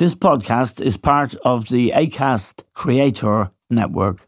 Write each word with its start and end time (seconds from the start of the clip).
This 0.00 0.14
podcast 0.14 0.80
is 0.80 0.96
part 0.96 1.34
of 1.44 1.68
the 1.68 1.92
ACAST 1.94 2.62
Creator 2.72 3.50
Network. 3.68 4.26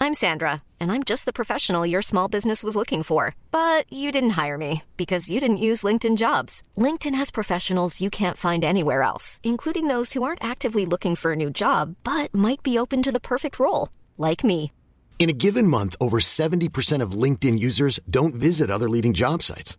I'm 0.00 0.14
Sandra, 0.14 0.64
and 0.80 0.90
I'm 0.90 1.04
just 1.04 1.24
the 1.24 1.32
professional 1.32 1.86
your 1.86 2.02
small 2.02 2.26
business 2.26 2.64
was 2.64 2.74
looking 2.74 3.04
for. 3.04 3.36
But 3.52 3.84
you 3.88 4.10
didn't 4.10 4.30
hire 4.30 4.58
me 4.58 4.82
because 4.96 5.30
you 5.30 5.38
didn't 5.38 5.68
use 5.68 5.84
LinkedIn 5.84 6.16
jobs. 6.16 6.64
LinkedIn 6.76 7.14
has 7.14 7.30
professionals 7.30 8.00
you 8.00 8.10
can't 8.10 8.36
find 8.36 8.64
anywhere 8.64 9.02
else, 9.02 9.38
including 9.44 9.86
those 9.86 10.14
who 10.14 10.24
aren't 10.24 10.42
actively 10.42 10.84
looking 10.84 11.14
for 11.14 11.30
a 11.30 11.36
new 11.36 11.50
job 11.50 11.94
but 12.02 12.34
might 12.34 12.64
be 12.64 12.76
open 12.76 13.00
to 13.04 13.12
the 13.12 13.20
perfect 13.20 13.60
role, 13.60 13.90
like 14.18 14.42
me. 14.42 14.72
In 15.20 15.30
a 15.30 15.40
given 15.44 15.68
month, 15.68 15.94
over 16.00 16.18
70% 16.18 17.00
of 17.00 17.12
LinkedIn 17.12 17.60
users 17.60 18.00
don't 18.10 18.34
visit 18.34 18.70
other 18.70 18.88
leading 18.90 19.12
job 19.12 19.40
sites. 19.40 19.78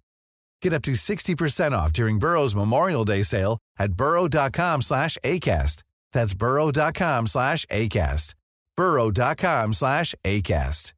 Get 0.61 0.73
up 0.73 0.83
to 0.83 0.91
60% 0.91 1.71
off 1.71 1.91
during 1.91 2.19
Burrow's 2.19 2.53
Memorial 2.55 3.03
Day 3.03 3.23
sale 3.23 3.57
at 3.79 3.93
burrow.com 3.93 4.81
slash 4.83 5.17
ACAST. 5.23 5.83
That's 6.13 6.33
burrow.com 6.33 7.27
slash 7.27 7.65
ACAST. 7.65 8.35
burrow.com 8.77 9.73
slash 9.73 10.15
ACAST. 10.23 10.93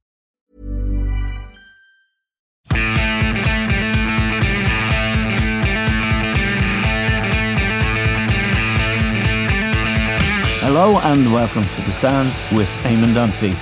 Hello 10.66 10.98
and 11.00 11.32
welcome 11.34 11.64
to 11.64 11.82
The 11.82 11.92
Stand 11.92 12.30
with 12.58 12.70
Eamon 12.84 13.14
Dunphy. 13.14 13.54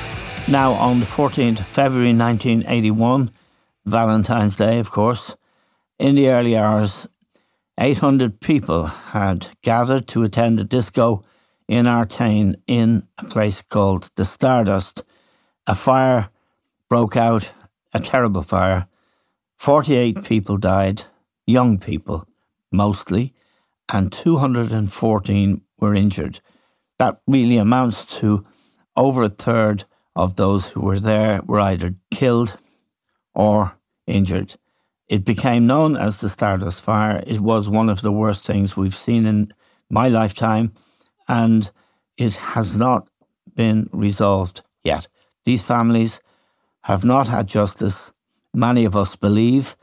Now, 0.47 0.73
on 0.73 0.99
the 0.99 1.05
14th 1.05 1.59
of 1.59 1.67
February 1.67 2.13
1981, 2.13 3.31
Valentine's 3.85 4.55
Day, 4.55 4.79
of 4.79 4.91
course, 4.91 5.35
in 6.01 6.15
the 6.15 6.29
early 6.29 6.57
hours, 6.57 7.07
800 7.79 8.41
people 8.41 8.85
had 8.85 9.49
gathered 9.61 10.07
to 10.07 10.23
attend 10.23 10.59
a 10.59 10.63
disco 10.63 11.23
in 11.67 11.85
Artane 11.85 12.55
in 12.65 13.07
a 13.19 13.25
place 13.25 13.61
called 13.61 14.09
the 14.15 14.25
Stardust. 14.25 15.03
A 15.67 15.75
fire 15.75 16.29
broke 16.89 17.15
out, 17.15 17.49
a 17.93 17.99
terrible 17.99 18.41
fire. 18.41 18.87
48 19.57 20.23
people 20.23 20.57
died, 20.57 21.03
young 21.45 21.77
people 21.77 22.27
mostly, 22.71 23.35
and 23.87 24.11
214 24.11 25.61
were 25.79 25.93
injured. 25.93 26.39
That 26.97 27.21
really 27.27 27.57
amounts 27.57 28.19
to 28.19 28.41
over 28.97 29.21
a 29.21 29.29
third 29.29 29.85
of 30.15 30.35
those 30.35 30.65
who 30.69 30.81
were 30.81 30.99
there 30.99 31.41
were 31.45 31.59
either 31.59 31.93
killed 32.09 32.57
or 33.35 33.77
injured. 34.07 34.55
It 35.11 35.25
became 35.25 35.67
known 35.67 35.97
as 35.97 36.21
the 36.21 36.29
Stardust 36.29 36.81
Fire. 36.81 37.21
It 37.27 37.41
was 37.41 37.67
one 37.67 37.89
of 37.89 38.01
the 38.01 38.13
worst 38.13 38.45
things 38.45 38.77
we've 38.77 38.95
seen 38.95 39.25
in 39.25 39.51
my 39.89 40.07
lifetime, 40.07 40.71
and 41.27 41.69
it 42.15 42.35
has 42.55 42.77
not 42.77 43.09
been 43.53 43.89
resolved 43.91 44.61
yet. 44.85 45.09
These 45.43 45.63
families 45.63 46.21
have 46.83 47.03
not 47.03 47.27
had 47.27 47.47
justice, 47.47 48.13
many 48.53 48.85
of 48.85 48.95
us 48.95 49.17
believe, 49.17 49.75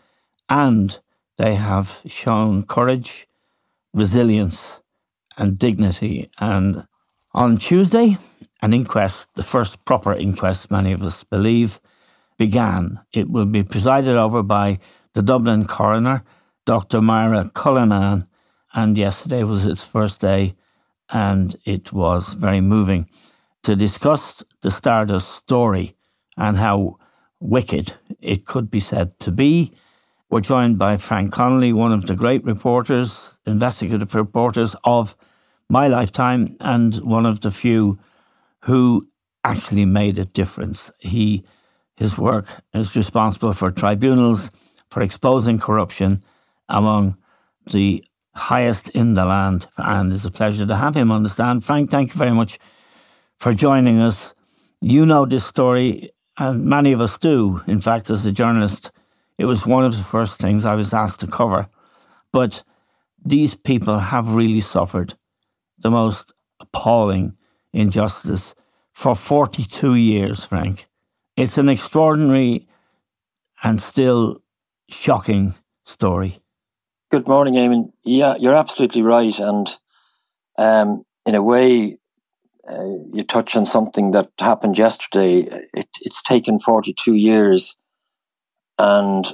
and 0.48 0.98
they 1.36 1.56
have 1.56 2.00
shown 2.06 2.62
courage, 2.62 3.26
resilience, 3.92 4.80
and 5.36 5.58
dignity. 5.58 6.30
And 6.38 6.86
on 7.34 7.58
Tuesday, 7.58 8.16
an 8.62 8.72
inquest, 8.72 9.28
the 9.34 9.42
first 9.42 9.84
proper 9.84 10.14
inquest, 10.14 10.70
many 10.70 10.92
of 10.92 11.02
us 11.02 11.22
believe, 11.22 11.82
began. 12.38 13.00
It 13.12 13.28
will 13.28 13.44
be 13.44 13.62
presided 13.62 14.16
over 14.16 14.42
by 14.42 14.78
the 15.18 15.22
Dublin 15.22 15.64
coroner, 15.64 16.22
Dr. 16.64 17.02
Myra 17.02 17.50
Cullinan, 17.52 18.28
and 18.72 18.96
yesterday 18.96 19.42
was 19.42 19.66
its 19.66 19.82
first 19.82 20.20
day, 20.20 20.54
and 21.10 21.58
it 21.64 21.92
was 21.92 22.34
very 22.34 22.60
moving 22.60 23.10
to 23.64 23.74
discuss 23.74 24.44
the 24.62 24.70
Stardust 24.70 25.28
story 25.34 25.96
and 26.36 26.56
how 26.56 26.98
wicked 27.40 27.94
it 28.20 28.46
could 28.46 28.70
be 28.70 28.78
said 28.78 29.18
to 29.18 29.32
be. 29.32 29.72
We're 30.30 30.38
joined 30.38 30.78
by 30.78 30.98
Frank 30.98 31.32
Connolly, 31.32 31.72
one 31.72 31.92
of 31.92 32.06
the 32.06 32.14
great 32.14 32.44
reporters, 32.44 33.40
investigative 33.44 34.14
reporters 34.14 34.76
of 34.84 35.16
my 35.68 35.88
lifetime, 35.88 36.56
and 36.60 36.94
one 36.98 37.26
of 37.26 37.40
the 37.40 37.50
few 37.50 37.98
who 38.66 39.08
actually 39.42 39.84
made 39.84 40.16
a 40.16 40.26
difference. 40.26 40.92
He, 41.00 41.42
his 41.96 42.16
work 42.16 42.62
is 42.72 42.94
responsible 42.94 43.52
for 43.52 43.72
tribunals 43.72 44.52
for 44.90 45.02
exposing 45.02 45.58
corruption 45.58 46.22
among 46.68 47.16
the 47.70 48.04
highest 48.34 48.88
in 48.90 49.14
the 49.14 49.24
land. 49.24 49.66
And 49.76 50.12
it's 50.12 50.24
a 50.24 50.30
pleasure 50.30 50.66
to 50.66 50.76
have 50.76 50.96
him 50.96 51.10
on 51.10 51.22
the 51.22 51.28
stand. 51.28 51.64
Frank, 51.64 51.90
thank 51.90 52.14
you 52.14 52.18
very 52.18 52.32
much 52.32 52.58
for 53.36 53.52
joining 53.52 54.00
us. 54.00 54.34
You 54.80 55.04
know 55.04 55.26
this 55.26 55.44
story, 55.44 56.10
and 56.38 56.64
many 56.64 56.92
of 56.92 57.00
us 57.00 57.18
do. 57.18 57.62
In 57.66 57.80
fact, 57.80 58.10
as 58.10 58.24
a 58.24 58.32
journalist, 58.32 58.90
it 59.38 59.44
was 59.44 59.66
one 59.66 59.84
of 59.84 59.96
the 59.96 60.04
first 60.04 60.38
things 60.38 60.64
I 60.64 60.74
was 60.74 60.92
asked 60.92 61.20
to 61.20 61.26
cover. 61.26 61.68
But 62.32 62.62
these 63.24 63.54
people 63.54 63.98
have 63.98 64.34
really 64.34 64.60
suffered 64.60 65.14
the 65.78 65.90
most 65.90 66.32
appalling 66.60 67.36
injustice 67.72 68.54
for 68.92 69.14
42 69.14 69.94
years, 69.94 70.44
Frank. 70.44 70.86
It's 71.36 71.58
an 71.58 71.68
extraordinary 71.68 72.66
and 73.62 73.80
still 73.80 74.42
shocking 74.88 75.54
story. 75.84 76.40
Good 77.10 77.28
morning, 77.28 77.54
Eamon. 77.54 77.92
Yeah, 78.04 78.36
you're 78.38 78.54
absolutely 78.54 79.02
right. 79.02 79.38
And 79.38 79.68
um, 80.58 81.04
in 81.24 81.34
a 81.34 81.42
way, 81.42 81.98
uh, 82.68 82.84
you 83.12 83.24
touch 83.24 83.56
on 83.56 83.64
something 83.64 84.10
that 84.10 84.30
happened 84.38 84.76
yesterday. 84.76 85.40
It, 85.72 85.88
it's 86.00 86.22
taken 86.22 86.58
42 86.58 87.14
years. 87.14 87.76
And 88.78 89.26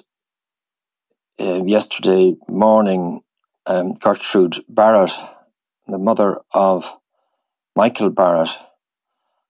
uh, 1.41 1.65
yesterday 1.65 2.37
morning, 2.49 3.21
um, 3.67 3.95
Gertrude 3.95 4.65
Barrett, 4.69 5.13
the 5.89 5.99
mother 5.99 6.41
of 6.53 6.97
Michael 7.75 8.11
Barrett, 8.11 8.51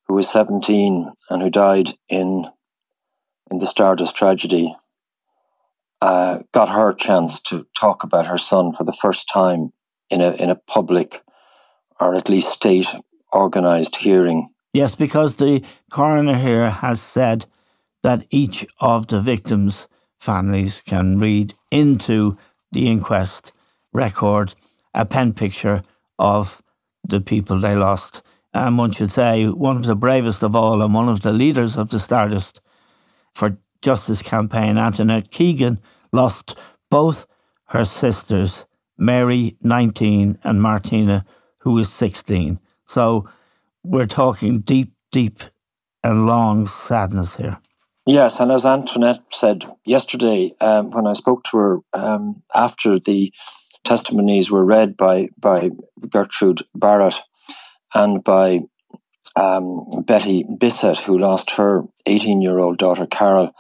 who 0.07 0.15
was 0.15 0.29
17 0.29 1.13
and 1.31 1.43
who 1.43 1.51
died 1.51 1.91
in 2.09 2.47
in 3.51 3.59
the 3.59 3.67
Stardust 3.67 4.17
tragedy, 4.17 4.75
uh, 6.05 6.43
got 6.53 6.69
her 6.69 6.93
chance 6.93 7.41
to 7.41 7.67
talk 7.81 8.05
about 8.05 8.27
her 8.27 8.37
son 8.37 8.73
for 8.73 8.85
the 8.85 8.93
first 8.93 9.27
time 9.27 9.73
in 10.11 10.21
a 10.21 10.33
in 10.33 10.51
a 10.51 10.55
public 10.55 11.23
or 11.99 12.15
at 12.15 12.29
least 12.29 12.51
state 12.51 12.89
organized 13.33 13.97
hearing. 13.97 14.51
Yes, 14.75 14.95
because 14.95 15.37
the 15.37 15.65
coroner 15.91 16.37
here 16.37 16.69
has 16.69 17.01
said 17.01 17.47
that 18.03 18.27
each 18.29 18.67
of 18.81 19.07
the 19.07 19.23
victims' 19.23 19.89
families 20.19 20.83
can 20.85 21.19
read 21.19 21.55
into 21.71 22.37
the 22.71 22.87
inquest 22.87 23.53
record 23.95 24.55
a 24.93 25.07
pen 25.07 25.33
picture 25.33 25.83
of 26.19 26.63
the 27.09 27.21
people 27.23 27.59
they 27.59 27.75
lost. 27.75 28.21
And 28.53 28.77
one 28.77 28.93
should 28.93 29.11
say, 29.11 29.47
one 29.47 29.77
of 29.77 29.85
the 29.85 29.97
bravest 29.97 30.43
of 30.43 30.55
all 30.55 30.83
and 30.83 30.93
one 30.93 31.09
of 31.09 31.23
the 31.23 31.33
leaders 31.33 31.77
of 31.77 31.89
the 31.89 31.99
Stardust 31.99 32.61
for 33.33 33.57
Justice 33.81 34.23
campaign, 34.23 34.79
Antoinette 34.79 35.31
Keegan, 35.31 35.79
lost 36.15 36.57
both 36.91 37.27
her 37.67 37.85
sisters, 37.85 38.67
Mary, 38.97 39.57
19, 39.63 40.39
and 40.45 40.63
Martina, 40.63 41.25
who 41.61 41.73
was 41.73 41.93
16. 41.93 42.61
So 42.87 43.29
we're 43.83 44.07
talking 44.07 44.61
deep, 44.61 44.93
deep 45.11 45.41
and 46.03 46.27
long 46.27 46.67
sadness 46.67 47.37
here. 47.37 47.59
Yes, 48.07 48.39
and 48.39 48.53
as 48.53 48.67
Antoinette 48.67 49.23
said 49.33 49.65
yesterday, 49.85 50.53
um, 50.61 50.91
when 50.91 51.07
I 51.07 51.15
spoke 51.15 51.43
to 51.45 51.57
her 51.57 51.79
um, 51.95 52.43
after 52.55 53.01
the 53.01 53.33
testimonies 53.83 54.51
were 54.51 54.65
read 54.65 54.97
by 54.97 55.29
by 55.39 55.71
Gertrude 56.11 56.63
Barrett 56.75 57.15
and 57.95 58.23
by 58.23 58.61
um, 59.37 59.87
Betty 60.05 60.45
Bissett, 60.59 60.99
who 60.99 61.19
lost 61.19 61.53
her 61.53 61.85
18 62.05 62.43
year 62.43 62.59
old 62.59 62.77
daughter 62.77 63.07
Carol, 63.07 63.55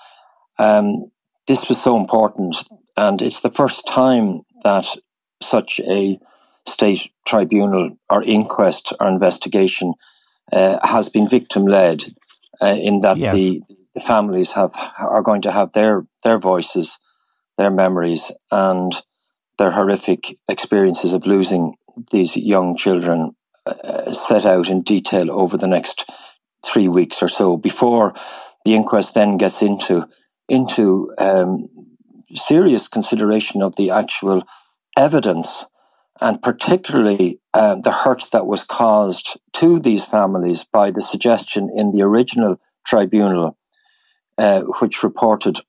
um, 0.59 1.11
this 1.46 1.69
was 1.69 1.81
so 1.81 1.99
important, 1.99 2.56
and 2.96 3.20
it's 3.20 3.43
the 3.43 3.50
first 3.50 3.87
time 3.87 4.43
that 4.62 4.87
such 5.43 5.81
a 5.81 6.19
state 6.67 7.11
tribunal 7.26 7.96
or 8.08 8.23
inquest 8.23 8.93
or 8.99 9.08
investigation 9.08 9.94
uh, 10.52 10.79
has 10.87 11.08
been 11.08 11.29
victim 11.29 11.67
led 11.67 12.02
uh, 12.62 12.76
in 12.81 13.00
that 13.00 13.19
yes. 13.19 13.35
the, 13.35 13.62
the, 13.94 14.00
families 14.00 14.52
have 14.52 14.75
are 14.99 15.23
going 15.23 15.43
to 15.43 15.52
have 15.52 15.73
their 15.73 16.06
their 16.23 16.38
voices, 16.38 16.99
their 17.58 17.70
memories, 17.70 18.32
and 18.50 19.02
their 19.58 19.70
horrific 19.70 20.37
experiences 20.49 21.12
of 21.12 21.26
losing 21.26 21.75
these 22.11 22.37
young 22.37 22.76
children 22.76 23.32
uh, 23.67 24.11
set 24.11 24.44
out 24.44 24.69
in 24.69 24.82
detail 24.82 25.31
over 25.31 25.56
the 25.56 25.67
next 25.67 26.11
three 26.64 26.88
weeks 26.88 27.23
or 27.23 27.29
so 27.29 27.56
before 27.56 28.14
the 28.64 28.75
inquest 28.75 29.14
then 29.14 29.37
gets 29.37 29.62
into 29.62 30.06
into 30.49 31.12
um, 31.19 31.69
serious 32.35 32.88
consideration 32.88 33.62
of 33.62 33.76
the 33.76 33.91
actual 33.91 34.43
evidence 34.96 35.67
and 36.20 36.41
particularly 36.43 37.41
um, 37.55 37.81
the 37.81 37.91
hurt 37.91 38.25
that 38.32 38.46
was 38.46 38.62
caused 38.62 39.38
to 39.52 39.81
these 39.81 40.05
families 40.05 40.64
by 40.64 40.91
the 40.91 41.02
suggestion 41.02 41.70
in 41.75 41.91
the 41.91 42.02
original 42.02 42.61
tribunal, 42.87 43.56
uh, 44.38 44.61
which 44.81 45.02
reported 45.02 45.61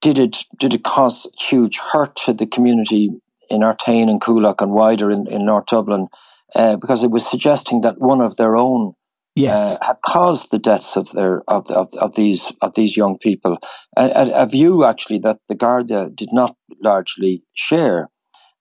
did 0.01 0.19
it 0.19 0.45
did 0.59 0.75
it 0.75 0.85
cause 0.85 1.31
huge 1.39 1.79
hurt 1.79 2.17
to 2.25 2.33
the 2.33 2.47
community 2.47 3.11
in 3.51 3.63
Artane 3.63 4.11
and 4.11 4.21
Coolock 4.21 4.61
and 4.61 4.73
wider 4.73 5.11
in, 5.11 5.27
in 5.27 5.45
North 5.45 5.67
Dublin, 5.67 6.09
uh, 6.55 6.77
because 6.77 7.03
it 7.03 7.11
was 7.11 7.29
suggesting 7.29 7.81
that 7.81 7.99
one 7.99 8.21
of 8.21 8.37
their 8.37 8.57
own 8.57 8.95
yes. 9.35 9.57
Uh, 9.57 9.87
had 9.87 9.97
caused 10.05 10.51
the 10.51 10.59
deaths 10.59 10.97
of 10.97 11.11
their 11.13 11.43
of, 11.49 11.71
of, 11.71 11.89
of 12.01 12.15
these 12.15 12.53
of 12.63 12.75
these 12.75 12.97
young 12.97 13.19
people. 13.19 13.59
A, 13.97 14.05
a, 14.05 14.43
a, 14.43 14.47
view 14.47 14.85
actually 14.85 15.19
that 15.21 15.39
the 15.49 15.55
Garda 15.55 16.11
did 16.11 16.31
not 16.33 16.57
largely 16.83 17.43
share, 17.55 18.09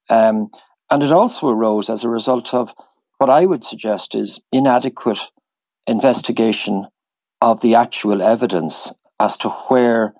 um, 0.10 0.50
and 0.90 1.04
it 1.04 1.12
also 1.12 1.50
arose 1.50 1.90
as 1.90 2.04
a 2.04 2.10
result 2.10 2.54
of 2.54 2.74
what 3.18 3.30
I 3.30 3.46
would 3.46 3.64
suggest 3.64 4.14
is 4.16 4.40
inadequate 4.52 5.20
investigation 5.88 6.88
of 7.42 7.62
the 7.62 7.76
actual 7.76 8.22
evidence 8.22 8.94
as 9.20 9.38
to 9.38 9.50
where 9.50 10.14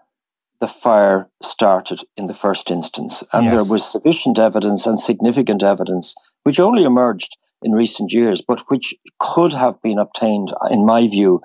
the 0.60 0.68
fire 0.68 1.30
started 1.44 2.02
in 2.16 2.28
the 2.28 2.34
first 2.34 2.72
instance. 2.72 3.24
And 3.32 3.46
yes. 3.46 3.54
there 3.54 3.64
was 3.64 3.86
sufficient 3.86 4.40
evidence 4.40 4.88
and 4.88 5.00
significant 5.00 5.62
evidence, 5.62 6.16
which 6.44 6.60
only 6.60 6.84
emerged 6.84 7.38
in 7.64 7.72
recent 7.72 8.12
years, 8.12 8.42
but 8.42 8.64
which 8.68 8.96
could 9.20 9.54
have 9.54 9.82
been 9.82 10.00
obtained, 10.00 10.54
in 10.70 10.86
my 10.86 11.08
view, 11.08 11.42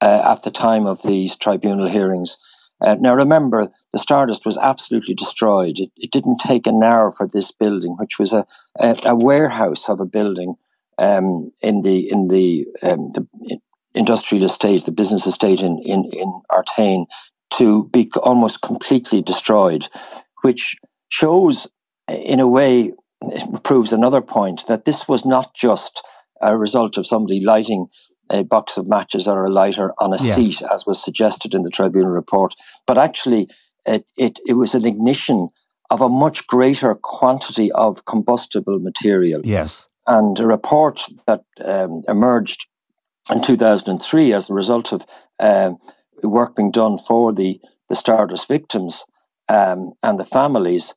uh, 0.00 0.22
at 0.32 0.42
the 0.42 0.50
time 0.50 0.86
of 0.86 1.02
these 1.02 1.36
tribunal 1.40 1.90
hearings. 1.90 2.36
Uh, 2.80 2.96
now, 2.98 3.14
remember, 3.14 3.70
the 3.92 3.98
Stardust 3.98 4.44
was 4.44 4.58
absolutely 4.58 5.14
destroyed. 5.14 5.78
It, 5.78 5.90
it, 5.96 6.10
didn't 6.10 6.40
take 6.44 6.66
an 6.66 6.82
hour 6.82 7.12
for 7.12 7.28
this 7.32 7.52
building, 7.52 7.96
which 7.98 8.18
was 8.18 8.32
a, 8.32 8.44
a, 8.80 8.96
a 9.04 9.14
warehouse 9.16 9.88
of 9.88 10.00
a 10.00 10.04
building 10.04 10.56
um, 10.98 11.52
in 11.62 11.82
the 11.82 12.10
in 12.10 12.28
the, 12.28 12.66
um, 12.82 13.12
the 13.12 13.58
industrial 13.94 14.44
estate, 14.44 14.84
the 14.84 14.92
business 14.92 15.26
estate 15.26 15.60
in 15.60 15.78
in 15.84 16.10
in 16.12 16.42
Artane, 16.50 17.06
to 17.58 17.88
be 17.92 18.10
almost 18.22 18.62
completely 18.62 19.22
destroyed, 19.22 19.84
which 20.42 20.74
shows, 21.08 21.68
in 22.08 22.40
a 22.40 22.48
way, 22.48 22.92
proves 23.62 23.92
another 23.92 24.20
point 24.20 24.66
that 24.68 24.84
this 24.84 25.08
was 25.08 25.24
not 25.24 25.54
just 25.54 26.02
a 26.40 26.56
result 26.56 26.96
of 26.96 27.06
somebody 27.06 27.44
lighting 27.44 27.86
a 28.30 28.42
box 28.42 28.76
of 28.76 28.88
matches 28.88 29.28
or 29.28 29.44
a 29.44 29.50
lighter 29.50 29.92
on 29.98 30.12
a 30.12 30.22
yes. 30.22 30.36
seat, 30.36 30.62
as 30.72 30.86
was 30.86 31.02
suggested 31.02 31.54
in 31.54 31.62
the 31.62 31.70
tribunal 31.70 32.10
report, 32.10 32.54
but 32.86 32.98
actually 32.98 33.48
it, 33.86 34.06
it, 34.16 34.38
it 34.46 34.54
was 34.54 34.74
an 34.74 34.86
ignition 34.86 35.48
of 35.90 36.00
a 36.00 36.08
much 36.08 36.46
greater 36.46 36.94
quantity 36.94 37.70
of 37.72 38.04
combustible 38.06 38.78
material. 38.78 39.42
Yes. 39.44 39.86
And 40.06 40.38
a 40.40 40.46
report 40.46 41.02
that 41.26 41.44
um, 41.64 42.02
emerged 42.08 42.66
in 43.30 43.42
2003 43.42 44.32
as 44.32 44.48
a 44.48 44.54
result 44.54 44.92
of 44.92 45.04
um, 45.38 45.78
work 46.22 46.56
being 46.56 46.70
done 46.70 46.98
for 46.98 47.32
the, 47.32 47.60
the 47.88 47.94
Stardust 47.94 48.48
victims 48.48 49.04
um, 49.48 49.92
and 50.02 50.18
the 50.18 50.24
families 50.24 50.94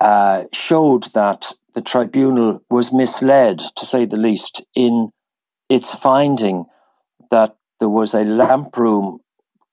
uh, 0.00 0.44
showed 0.52 1.04
that 1.14 1.52
the 1.74 1.80
tribunal 1.80 2.62
was 2.70 2.92
misled, 2.92 3.60
to 3.76 3.84
say 3.84 4.04
the 4.04 4.16
least, 4.16 4.62
in 4.74 5.10
its 5.68 5.94
finding 5.94 6.64
that 7.30 7.56
there 7.80 7.88
was 7.88 8.14
a 8.14 8.24
lamp 8.24 8.76
room 8.76 9.20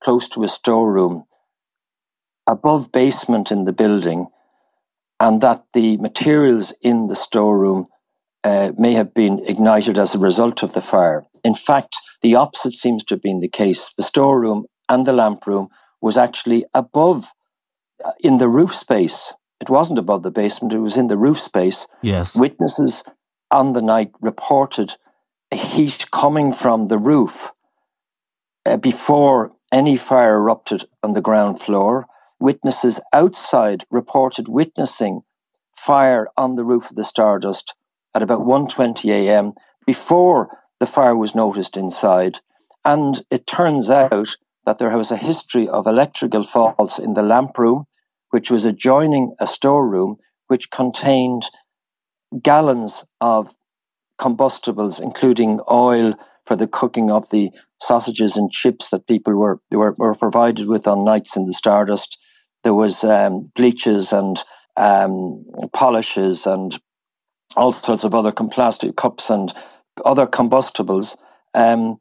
close 0.02 0.28
to 0.28 0.44
a 0.44 0.48
storeroom 0.48 1.24
above 2.46 2.92
basement 2.92 3.50
in 3.50 3.64
the 3.64 3.72
building 3.72 4.26
and 5.18 5.40
that 5.40 5.64
the 5.72 5.96
materials 5.96 6.72
in 6.82 7.08
the 7.08 7.14
storeroom 7.14 7.86
uh, 8.44 8.70
may 8.78 8.92
have 8.92 9.12
been 9.14 9.40
ignited 9.46 9.98
as 9.98 10.14
a 10.14 10.18
result 10.18 10.62
of 10.62 10.72
the 10.74 10.80
fire. 10.80 11.24
In 11.42 11.56
fact, 11.56 11.96
the 12.22 12.34
opposite 12.34 12.74
seems 12.74 13.02
to 13.04 13.14
have 13.14 13.22
been 13.22 13.40
the 13.40 13.48
case. 13.48 13.92
The 13.96 14.02
storeroom 14.02 14.66
and 14.88 15.06
the 15.06 15.12
lamp 15.12 15.46
room 15.46 15.68
was 16.00 16.16
actually 16.16 16.64
above 16.74 17.32
uh, 18.04 18.12
in 18.20 18.38
the 18.38 18.48
roof 18.48 18.74
space. 18.74 19.32
It 19.60 19.70
wasn't 19.70 19.98
above 19.98 20.22
the 20.22 20.30
basement, 20.30 20.74
it 20.74 20.80
was 20.80 20.96
in 20.96 21.06
the 21.06 21.16
roof 21.16 21.40
space. 21.40 21.86
Yes. 22.02 22.34
Witnesses 22.34 23.02
on 23.50 23.72
the 23.72 23.82
night 23.82 24.10
reported 24.20 24.90
a 25.50 25.56
heat 25.56 26.04
coming 26.12 26.54
from 26.58 26.88
the 26.88 26.98
roof 26.98 27.52
uh, 28.66 28.76
before 28.76 29.52
any 29.72 29.96
fire 29.96 30.36
erupted 30.36 30.84
on 31.02 31.12
the 31.12 31.20
ground 31.20 31.60
floor. 31.60 32.06
Witnesses 32.38 33.00
outside 33.12 33.84
reported 33.90 34.48
witnessing 34.48 35.22
fire 35.72 36.28
on 36.36 36.56
the 36.56 36.64
roof 36.64 36.90
of 36.90 36.96
the 36.96 37.04
Stardust 37.04 37.74
at 38.14 38.22
about 38.22 38.40
1.20 38.40 39.08
a.m. 39.10 39.52
before 39.86 40.48
the 40.80 40.86
fire 40.86 41.16
was 41.16 41.34
noticed 41.34 41.76
inside. 41.76 42.40
And 42.84 43.22
it 43.30 43.46
turns 43.46 43.90
out 43.90 44.28
that 44.64 44.78
there 44.78 44.96
was 44.96 45.10
a 45.10 45.16
history 45.16 45.68
of 45.68 45.86
electrical 45.86 46.42
faults 46.42 46.98
in 46.98 47.14
the 47.14 47.22
lamp 47.22 47.56
room, 47.58 47.86
which 48.36 48.50
was 48.50 48.66
adjoining 48.66 49.34
a 49.40 49.46
storeroom 49.46 50.14
which 50.48 50.70
contained 50.70 51.46
gallons 52.42 53.02
of 53.18 53.54
combustibles, 54.18 55.00
including 55.00 55.58
oil 55.70 56.12
for 56.44 56.54
the 56.54 56.66
cooking 56.66 57.10
of 57.10 57.30
the 57.30 57.50
sausages 57.80 58.36
and 58.36 58.50
chips 58.50 58.90
that 58.90 59.06
people 59.06 59.34
were, 59.34 59.58
were, 59.70 59.94
were 59.96 60.14
provided 60.14 60.68
with 60.68 60.86
on 60.86 61.02
nights 61.02 61.34
in 61.34 61.46
the 61.46 61.54
Stardust. 61.54 62.18
There 62.62 62.74
was 62.74 63.02
um, 63.04 63.50
bleaches 63.54 64.12
and 64.12 64.36
um, 64.76 65.42
polishes 65.72 66.44
and 66.44 66.78
all 67.56 67.72
sorts 67.72 68.04
of 68.04 68.14
other 68.14 68.32
plastic 68.32 68.96
cups 68.96 69.30
and 69.30 69.50
other 70.04 70.26
combustibles 70.26 71.16
um, 71.54 71.96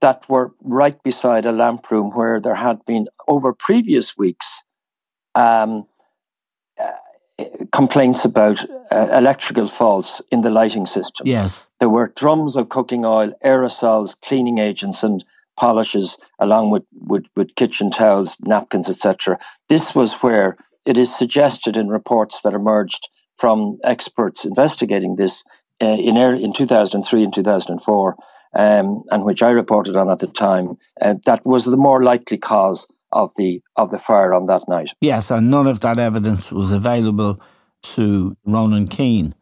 that 0.00 0.28
were 0.28 0.52
right 0.62 1.02
beside 1.02 1.46
a 1.46 1.50
lamp 1.50 1.90
room 1.90 2.12
where 2.12 2.40
there 2.40 2.54
had 2.54 2.84
been 2.84 3.08
over 3.26 3.52
previous 3.52 4.16
weeks 4.16 4.62
um, 5.34 5.86
uh, 6.78 6.92
complaints 7.72 8.24
about 8.24 8.64
uh, 8.90 9.08
electrical 9.12 9.70
faults 9.78 10.20
in 10.30 10.42
the 10.42 10.50
lighting 10.50 10.86
system. 10.86 11.26
Yes. 11.26 11.66
There 11.78 11.88
were 11.88 12.12
drums 12.16 12.56
of 12.56 12.68
cooking 12.68 13.04
oil, 13.04 13.32
aerosols, 13.44 14.20
cleaning 14.20 14.58
agents, 14.58 15.02
and 15.02 15.24
polishes, 15.56 16.16
along 16.38 16.70
with, 16.70 16.84
with, 16.92 17.24
with 17.36 17.54
kitchen 17.54 17.90
towels, 17.90 18.36
napkins, 18.40 18.88
etc. 18.88 19.38
This 19.68 19.94
was 19.94 20.14
where 20.14 20.56
it 20.84 20.96
is 20.96 21.16
suggested 21.16 21.76
in 21.76 21.88
reports 21.88 22.42
that 22.42 22.54
emerged 22.54 23.08
from 23.36 23.78
experts 23.84 24.44
investigating 24.44 25.16
this 25.16 25.44
uh, 25.82 25.86
in, 25.86 26.16
in 26.16 26.52
2003 26.52 27.24
and 27.24 27.34
2004, 27.34 28.16
um, 28.54 29.02
and 29.10 29.24
which 29.24 29.42
I 29.42 29.50
reported 29.50 29.96
on 29.96 30.10
at 30.10 30.18
the 30.18 30.26
time, 30.26 30.76
uh, 31.00 31.14
that 31.24 31.46
was 31.46 31.64
the 31.64 31.76
more 31.76 32.02
likely 32.02 32.36
cause 32.36 32.86
of 33.12 33.32
the 33.36 33.62
of 33.76 33.90
the 33.90 33.98
fire 33.98 34.32
on 34.32 34.46
that 34.46 34.68
night. 34.68 34.90
Yes, 35.00 35.30
and 35.30 35.50
none 35.50 35.66
of 35.66 35.80
that 35.80 35.98
evidence 35.98 36.52
was 36.52 36.72
available 36.72 37.40
to 37.82 38.36
Ronan 38.44 38.88
Keane. 38.88 39.34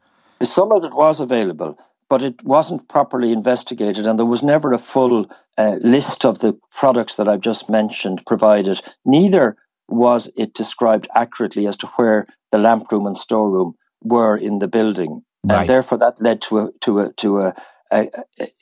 Some 0.42 0.72
of 0.72 0.84
it 0.84 0.94
was 0.94 1.20
available, 1.20 1.78
but 2.08 2.22
it 2.22 2.42
wasn't 2.44 2.88
properly 2.88 3.32
investigated, 3.32 4.06
and 4.06 4.18
there 4.18 4.26
was 4.26 4.42
never 4.42 4.72
a 4.72 4.78
full 4.78 5.26
uh, 5.56 5.76
list 5.80 6.24
of 6.24 6.38
the 6.38 6.58
products 6.70 7.16
that 7.16 7.28
I've 7.28 7.40
just 7.40 7.68
mentioned 7.68 8.24
provided. 8.26 8.80
Neither 9.04 9.56
was 9.88 10.30
it 10.36 10.54
described 10.54 11.08
accurately 11.14 11.66
as 11.66 11.76
to 11.78 11.86
where 11.96 12.26
the 12.50 12.58
lamp 12.58 12.90
room 12.92 13.06
and 13.06 13.16
storeroom 13.16 13.74
were 14.02 14.36
in 14.36 14.58
the 14.58 14.68
building, 14.68 15.22
right. 15.44 15.60
and 15.60 15.68
therefore 15.68 15.98
that 15.98 16.20
led 16.20 16.40
to 16.42 16.58
a 16.58 16.70
to 16.82 17.00
a 17.00 17.12
to 17.14 17.40
a, 17.40 17.54
a, 17.92 18.08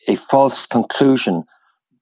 a 0.08 0.16
false 0.16 0.66
conclusion 0.66 1.44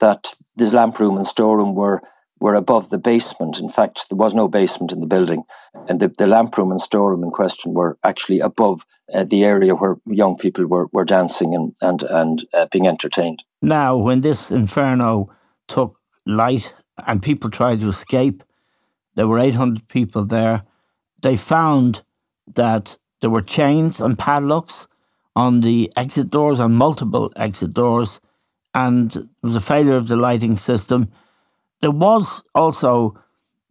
that 0.00 0.34
the 0.56 0.70
lamp 0.70 0.98
room 0.98 1.16
and 1.16 1.26
storeroom 1.26 1.74
were 1.74 2.02
were 2.40 2.54
above 2.54 2.90
the 2.90 2.98
basement. 2.98 3.58
In 3.58 3.68
fact, 3.68 4.08
there 4.10 4.16
was 4.16 4.34
no 4.34 4.48
basement 4.48 4.92
in 4.92 5.00
the 5.00 5.06
building, 5.06 5.44
and 5.88 6.00
the, 6.00 6.08
the 6.18 6.26
lamp 6.26 6.56
room 6.58 6.70
and 6.70 6.80
storeroom 6.80 7.22
in 7.22 7.30
question 7.30 7.74
were 7.74 7.96
actually 8.02 8.40
above 8.40 8.84
uh, 9.12 9.24
the 9.24 9.44
area 9.44 9.74
where 9.74 9.96
young 10.06 10.36
people 10.36 10.66
were, 10.66 10.88
were 10.92 11.04
dancing 11.04 11.54
and 11.54 11.74
and 11.80 12.02
and 12.02 12.44
uh, 12.52 12.66
being 12.70 12.86
entertained. 12.86 13.42
Now, 13.62 13.96
when 13.96 14.20
this 14.20 14.50
inferno 14.50 15.30
took 15.68 15.98
light 16.26 16.74
and 17.06 17.22
people 17.22 17.50
tried 17.50 17.80
to 17.80 17.88
escape, 17.88 18.42
there 19.14 19.28
were 19.28 19.38
800 19.38 19.88
people 19.88 20.24
there. 20.24 20.64
They 21.22 21.36
found 21.36 22.02
that 22.54 22.98
there 23.20 23.30
were 23.30 23.40
chains 23.42 24.00
and 24.00 24.18
padlocks 24.18 24.86
on 25.36 25.60
the 25.60 25.92
exit 25.96 26.30
doors, 26.30 26.60
on 26.60 26.74
multiple 26.74 27.32
exit 27.36 27.72
doors, 27.72 28.20
and 28.74 29.10
there 29.10 29.24
was 29.42 29.56
a 29.56 29.60
failure 29.60 29.96
of 29.96 30.08
the 30.08 30.16
lighting 30.16 30.56
system 30.56 31.10
there 31.84 31.90
was 31.90 32.42
also, 32.54 33.14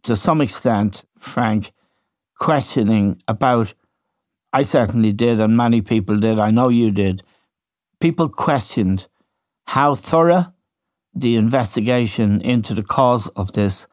to 0.03 0.15
some 0.15 0.39
extent, 0.39 1.03
Frank, 1.17 1.71
questioning 2.37 3.19
about, 3.27 3.73
I 4.53 4.61
certainly 4.61 5.11
did, 5.11 5.39
and 5.39 5.57
many 5.57 5.81
people 5.81 6.17
did, 6.17 6.37
I 6.37 6.51
know 6.51 6.69
you 6.69 6.91
did. 6.91 7.23
People 7.99 8.29
questioned 8.29 9.07
how 9.65 9.95
thorough 9.95 10.53
the 11.15 11.37
investigation 11.37 12.39
into 12.41 12.75
the 12.75 12.83
cause 12.83 13.25
of 13.29 13.53
this 13.53 13.87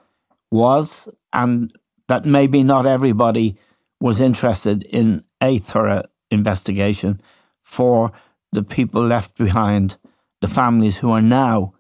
was, 0.51 1.09
and 1.33 1.73
that 2.09 2.27
maybe 2.27 2.63
not 2.63 2.85
everybody 2.85 3.57
was 4.03 4.21
interested 4.21 4.83
in 4.83 5.25
a 5.41 5.57
thorough 5.57 6.03
investigation 6.31 7.23
for 7.63 8.13
the 8.53 8.63
people 8.63 9.03
left 9.03 9.35
behind, 9.39 9.97
the 10.43 10.49
families 10.49 10.99
who 10.99 11.11
are 11.11 11.23
now, 11.23 11.73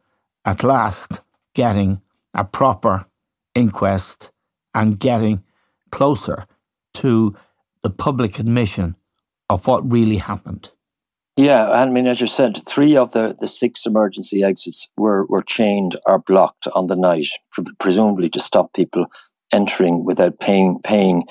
at 0.47 0.65
last, 0.65 1.21
getting 1.55 2.01
a 2.35 2.45
proper 2.45 3.07
inquest 3.55 4.31
and 4.75 4.99
getting 4.99 5.43
closer 5.91 6.47
to 6.95 7.35
the 7.83 7.91
public 7.91 8.39
admission 8.39 8.97
of 9.49 9.67
what 9.67 9.91
really 9.91 10.19
happened. 10.19 10.71
Yeah, 11.37 11.67
and 11.81 11.91
I 11.91 11.93
mean, 11.93 12.07
as 12.07 12.21
you 12.21 12.27
said, 12.27 12.59
three 12.67 12.97
of 12.97 13.13
the, 13.13 13.37
the 13.41 13.47
six 13.47 13.87
emergency 13.87 14.45
exits 14.45 14.89
were, 14.97 15.25
were 15.27 15.43
chained 15.43 15.97
or 16.07 16.19
blocked 16.19 16.69
on 16.75 16.87
the 16.87 16.97
night, 16.97 17.29
presumably 17.79 18.29
to 18.31 18.41
stop 18.41 18.75
people 18.75 19.07
entering 19.53 20.05
without 20.05 20.39
paying. 20.39 20.81
paying. 20.85 21.25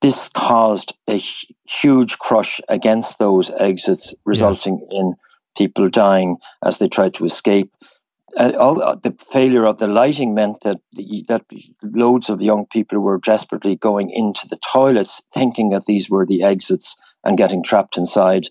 This 0.00 0.28
caused 0.28 0.92
a 1.08 1.20
huge 1.66 2.18
crush 2.18 2.60
against 2.68 3.18
those 3.18 3.50
exits, 3.58 4.14
resulting 4.24 4.78
yes. 4.78 4.88
in 4.92 5.14
people 5.56 5.88
dying 5.88 6.36
as 6.64 6.78
they 6.78 6.88
tried 6.88 7.14
to 7.14 7.24
escape 7.24 7.72
uh, 8.38 8.52
all, 8.58 8.82
uh, 8.82 8.94
the 9.02 9.14
failure 9.32 9.64
of 9.64 9.78
the 9.78 9.88
lighting 9.88 10.32
meant 10.32 10.60
that 10.62 10.78
that 11.28 11.42
loads 11.82 12.30
of 12.30 12.40
young 12.40 12.66
people 12.66 13.00
were 13.00 13.18
desperately 13.18 13.74
going 13.74 14.10
into 14.10 14.46
the 14.48 14.58
toilets, 14.72 15.20
thinking 15.34 15.70
that 15.70 15.86
these 15.86 16.08
were 16.08 16.24
the 16.24 16.42
exits 16.42 16.94
and 17.24 17.36
getting 17.36 17.62
trapped 17.62 17.96
inside. 17.96 18.46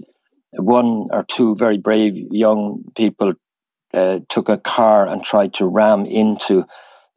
One 0.51 1.05
or 1.11 1.23
two 1.23 1.55
very 1.55 1.77
brave 1.77 2.15
young 2.31 2.83
people 2.95 3.33
uh, 3.93 4.19
took 4.27 4.49
a 4.49 4.57
car 4.57 5.07
and 5.07 5.23
tried 5.23 5.53
to 5.55 5.67
ram 5.67 6.05
into 6.05 6.65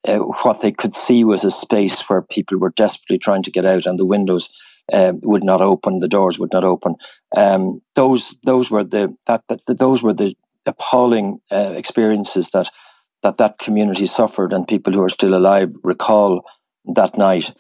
uh, 0.07 0.19
what 0.19 0.63
they 0.63 0.73
could 0.73 0.93
see 0.93 1.25
was 1.25 1.45
a 1.45 1.51
space 1.51 1.97
where 2.07 2.23
people 2.23 2.59
were 2.59 2.73
desperately 2.77 3.19
trying 3.19 3.43
to 3.43 3.51
get 3.51 3.67
out, 3.67 3.87
and 3.87 3.99
the 3.99 4.07
windows 4.07 4.49
uh, 4.93 5.13
would 5.23 5.45
not 5.45 5.61
open, 5.61 5.99
the 5.99 6.09
doors 6.09 6.39
would 6.39 6.53
not 6.53 6.65
open. 6.65 6.95
Um, 7.37 7.83
those 7.95 8.35
those 8.45 8.71
were 8.71 8.85
the 8.85 9.15
that, 9.27 9.43
that 9.49 9.79
those 9.79 10.03
were 10.03 10.15
the 10.15 10.35
appalling 10.71 11.41
uh, 11.51 11.73
experiences 11.77 12.51
that 12.51 12.69
that 13.23 13.37
that 13.37 13.59
community 13.59 14.07
suffered, 14.07 14.53
and 14.53 14.67
people 14.67 14.93
who 14.93 15.03
are 15.03 15.17
still 15.19 15.35
alive 15.35 15.71
recall 15.83 16.43
that 16.95 17.19
night. 17.19 17.53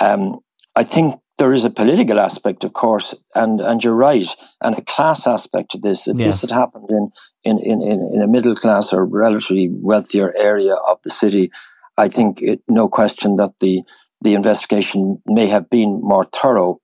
Um, 0.00 0.38
I 0.76 0.84
think 0.84 1.20
there 1.38 1.52
is 1.52 1.64
a 1.64 1.70
political 1.70 2.20
aspect, 2.20 2.64
of 2.64 2.72
course, 2.72 3.14
and 3.34 3.60
and 3.60 3.82
you're 3.82 3.94
right, 4.10 4.28
and 4.60 4.78
a 4.78 4.84
class 4.94 5.26
aspect 5.26 5.70
to 5.70 5.78
this. 5.78 6.06
If 6.06 6.18
yes. 6.18 6.26
this 6.26 6.40
had 6.42 6.58
happened 6.58 6.90
in, 6.90 7.10
in, 7.44 7.58
in, 7.58 7.82
in 8.14 8.22
a 8.22 8.28
middle 8.28 8.54
class 8.54 8.92
or 8.92 9.04
relatively 9.04 9.68
wealthier 9.72 10.32
area 10.38 10.74
of 10.74 10.98
the 11.02 11.10
city, 11.10 11.50
I 11.96 12.08
think 12.08 12.40
it, 12.40 12.62
no 12.68 12.88
question 12.88 13.36
that 13.36 13.58
the 13.60 13.82
the 14.20 14.34
investigation 14.34 15.22
may 15.26 15.46
have 15.46 15.70
been 15.70 16.00
more 16.02 16.24
thorough. 16.24 16.80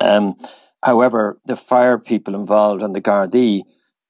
Um, 0.00 0.34
however, 0.84 1.40
the 1.46 1.56
fire 1.56 1.98
people 1.98 2.34
involved 2.34 2.82
and 2.82 2.94
the 2.94 3.00
Gardaí 3.00 3.62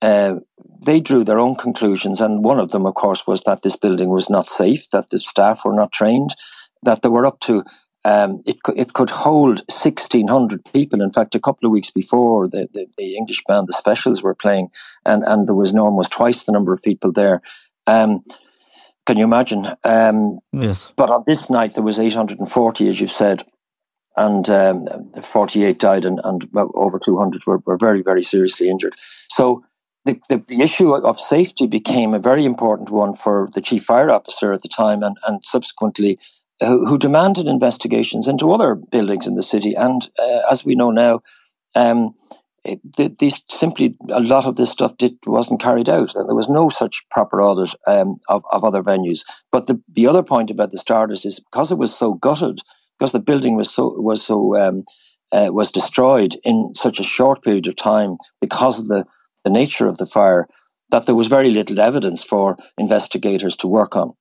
uh, 0.02 0.36
they 0.84 1.00
drew 1.00 1.24
their 1.24 1.40
own 1.40 1.54
conclusions, 1.54 2.20
and 2.20 2.44
one 2.44 2.58
of 2.58 2.70
them, 2.70 2.86
of 2.86 2.94
course, 2.94 3.26
was 3.26 3.42
that 3.42 3.62
this 3.62 3.76
building 3.76 4.10
was 4.10 4.30
not 4.30 4.46
safe, 4.46 4.88
that 4.90 5.10
the 5.10 5.18
staff 5.18 5.64
were 5.64 5.74
not 5.74 5.92
trained, 5.92 6.34
that 6.82 7.02
they 7.02 7.08
were 7.08 7.26
up 7.26 7.40
to 7.40 7.64
um, 8.04 8.42
it, 8.46 8.56
it 8.76 8.92
could 8.92 9.10
hold 9.10 9.58
1,600 9.68 10.64
people. 10.72 11.02
In 11.02 11.10
fact, 11.10 11.34
a 11.34 11.40
couple 11.40 11.66
of 11.66 11.72
weeks 11.72 11.90
before, 11.90 12.48
the, 12.48 12.68
the, 12.72 12.86
the, 12.96 13.16
English 13.16 13.42
band, 13.46 13.66
the 13.66 13.72
Specials, 13.72 14.22
were 14.22 14.34
playing, 14.34 14.68
and, 15.04 15.24
and 15.24 15.46
there 15.46 15.54
was 15.54 15.74
no 15.74 15.84
almost 15.84 16.12
twice 16.12 16.44
the 16.44 16.52
number 16.52 16.72
of 16.72 16.82
people 16.82 17.12
there. 17.12 17.42
Um, 17.86 18.22
can 19.04 19.16
you 19.16 19.24
imagine? 19.24 19.66
Um, 19.84 20.38
yes. 20.52 20.92
But 20.96 21.10
on 21.10 21.24
this 21.26 21.50
night, 21.50 21.74
there 21.74 21.82
was 21.82 21.98
840, 21.98 22.88
as 22.88 23.00
you 23.00 23.06
said, 23.06 23.44
and 24.16 24.48
um, 24.48 24.86
48 25.32 25.78
died, 25.78 26.04
and, 26.04 26.20
and 26.24 26.48
over 26.54 26.98
200 26.98 27.46
were, 27.46 27.58
were 27.66 27.76
very, 27.76 28.02
very 28.02 28.22
seriously 28.22 28.68
injured. 28.68 28.94
So 29.30 29.64
the, 30.08 30.20
the, 30.28 30.44
the, 30.48 30.62
issue 30.62 30.94
of 30.94 31.20
safety 31.20 31.66
became 31.66 32.14
a 32.14 32.18
very 32.18 32.46
important 32.46 32.90
one 32.90 33.12
for 33.12 33.48
the 33.52 33.60
chief 33.60 33.84
fire 33.84 34.10
officer 34.10 34.52
at 34.52 34.62
the 34.62 34.68
time 34.68 35.02
and, 35.02 35.16
and 35.26 35.44
subsequently 35.44 36.18
who, 36.60 36.86
who 36.86 36.96
demanded 36.96 37.46
investigations 37.46 38.26
into 38.26 38.50
other 38.52 38.74
buildings 38.74 39.26
in 39.26 39.34
the 39.34 39.42
city. 39.42 39.74
And 39.74 40.08
uh, 40.18 40.40
as 40.50 40.64
we 40.64 40.74
know 40.74 40.90
now, 40.90 41.20
um, 41.74 42.14
it, 42.64 42.80
the, 42.96 43.14
these 43.18 43.42
simply 43.48 43.96
a 44.08 44.20
lot 44.20 44.46
of 44.46 44.56
this 44.56 44.70
stuff 44.70 44.96
did, 44.96 45.16
wasn't 45.26 45.60
carried 45.60 45.88
out, 45.88 46.14
and 46.14 46.26
there 46.26 46.34
was 46.34 46.48
no 46.48 46.70
such 46.70 47.04
proper 47.10 47.42
audit 47.42 47.74
um, 47.86 48.16
of, 48.28 48.42
of 48.50 48.64
other 48.64 48.82
venues. 48.82 49.20
But 49.52 49.66
the, 49.66 49.80
the 49.92 50.06
other 50.06 50.22
point 50.22 50.50
about 50.50 50.70
the 50.70 50.78
Stardust 50.78 51.26
is 51.26 51.38
because 51.38 51.70
it 51.70 51.78
was 51.78 51.96
so 51.96 52.14
gutted, 52.14 52.60
because 52.98 53.12
the 53.12 53.20
building 53.20 53.56
was 53.56 53.70
so 53.70 53.94
was 54.00 54.24
so 54.24 54.56
um, 54.60 54.84
uh, 55.32 55.50
was 55.52 55.70
destroyed 55.70 56.34
in 56.44 56.72
such 56.74 56.98
a 56.98 57.04
short 57.04 57.44
period 57.44 57.66
of 57.66 57.76
time 57.76 58.16
because 58.40 58.78
of 58.78 58.88
the 58.88 59.04
the 59.48 59.58
nature 59.60 59.86
of 59.86 59.96
the 59.96 60.06
fire, 60.06 60.46
that 60.90 61.06
there 61.06 61.14
was 61.14 61.26
very 61.36 61.50
little 61.50 61.80
evidence 61.80 62.22
for 62.22 62.56
investigators 62.76 63.56
to 63.56 63.66
work 63.66 63.96
on. 63.96 64.12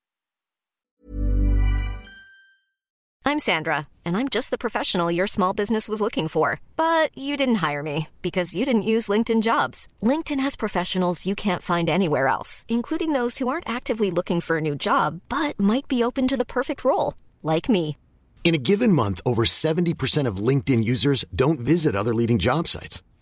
I'm 3.25 3.39
Sandra, 3.39 3.87
and 4.05 4.15
I'm 4.15 4.29
just 4.29 4.51
the 4.51 4.57
professional 4.65 5.11
your 5.11 5.27
small 5.27 5.53
business 5.53 5.89
was 5.89 5.99
looking 5.99 6.29
for. 6.29 6.61
But 6.77 7.09
you 7.17 7.35
didn't 7.35 7.55
hire 7.67 7.83
me 7.83 8.07
because 8.21 8.55
you 8.55 8.63
didn't 8.65 8.91
use 8.93 9.09
LinkedIn 9.09 9.41
jobs. 9.41 9.89
LinkedIn 10.01 10.39
has 10.39 10.55
professionals 10.55 11.25
you 11.25 11.35
can't 11.35 11.69
find 11.71 11.89
anywhere 11.89 12.27
else, 12.29 12.63
including 12.69 13.11
those 13.11 13.37
who 13.37 13.49
aren't 13.49 13.69
actively 13.69 14.09
looking 14.09 14.39
for 14.39 14.57
a 14.57 14.65
new 14.67 14.75
job 14.75 15.19
but 15.27 15.59
might 15.59 15.89
be 15.89 16.03
open 16.03 16.27
to 16.29 16.37
the 16.37 16.51
perfect 16.57 16.85
role, 16.85 17.15
like 17.43 17.67
me. 17.67 17.97
In 18.45 18.55
a 18.55 18.65
given 18.69 18.93
month, 18.93 19.19
over 19.25 19.43
70% 19.43 20.29
of 20.29 20.37
LinkedIn 20.49 20.85
users 20.85 21.25
don't 21.35 21.59
visit 21.59 21.95
other 21.95 22.15
leading 22.15 22.39
job 22.39 22.67
sites. 22.67 23.03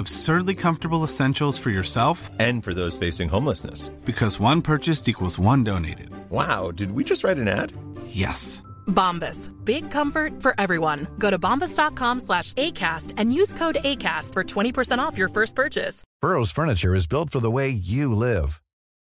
Absurdly 0.00 0.54
comfortable 0.54 1.04
essentials 1.04 1.58
for 1.58 1.68
yourself 1.68 2.30
And 2.38 2.64
for 2.64 2.72
those 2.72 2.96
facing 2.96 3.28
homelessness. 3.28 3.88
because 4.06 4.40
one 4.40 4.62
purchased 4.62 5.08
equals 5.08 5.38
one 5.38 5.62
donated. 5.62 6.08
Wow, 6.30 6.70
did 6.70 6.92
we 6.92 7.04
just 7.04 7.22
write 7.22 7.36
an 7.38 7.48
ad? 7.48 7.72
Yes. 8.06 8.62
Bombas. 8.86 9.50
Big 9.64 9.90
comfort 9.90 10.40
for 10.42 10.54
everyone. 10.58 11.06
Go 11.18 11.30
to 11.30 11.38
bombas.com 11.38 12.20
slash 12.20 12.54
ACAST 12.54 13.12
and 13.18 13.34
use 13.34 13.52
code 13.52 13.76
ACAST 13.84 14.32
for 14.32 14.42
20% 14.42 14.98
off 14.98 15.18
your 15.18 15.28
first 15.28 15.54
purchase. 15.54 16.02
Burrow's 16.22 16.50
furniture 16.50 16.94
is 16.94 17.06
built 17.06 17.28
for 17.30 17.40
the 17.40 17.50
way 17.50 17.68
you 17.68 18.14
live. 18.14 18.60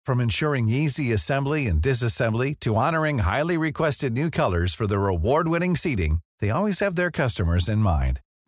From 0.06 0.20
ensuring 0.20 0.70
easy 0.70 1.14
assembly 1.14 1.68
and 1.68 1.82
disassembly 1.84 2.60
to 2.62 2.76
honoring 2.76 3.20
highly 3.20 3.58
requested 3.60 4.14
new 4.14 4.32
colors 4.32 4.74
for 4.74 4.88
their 4.88 5.08
award-winning 5.08 5.76
seating, 5.76 6.20
they 6.40 6.50
always 6.50 6.80
have 6.80 6.96
their 6.96 7.12
customers 7.12 7.70
in 7.70 7.80
mind. 7.80 8.22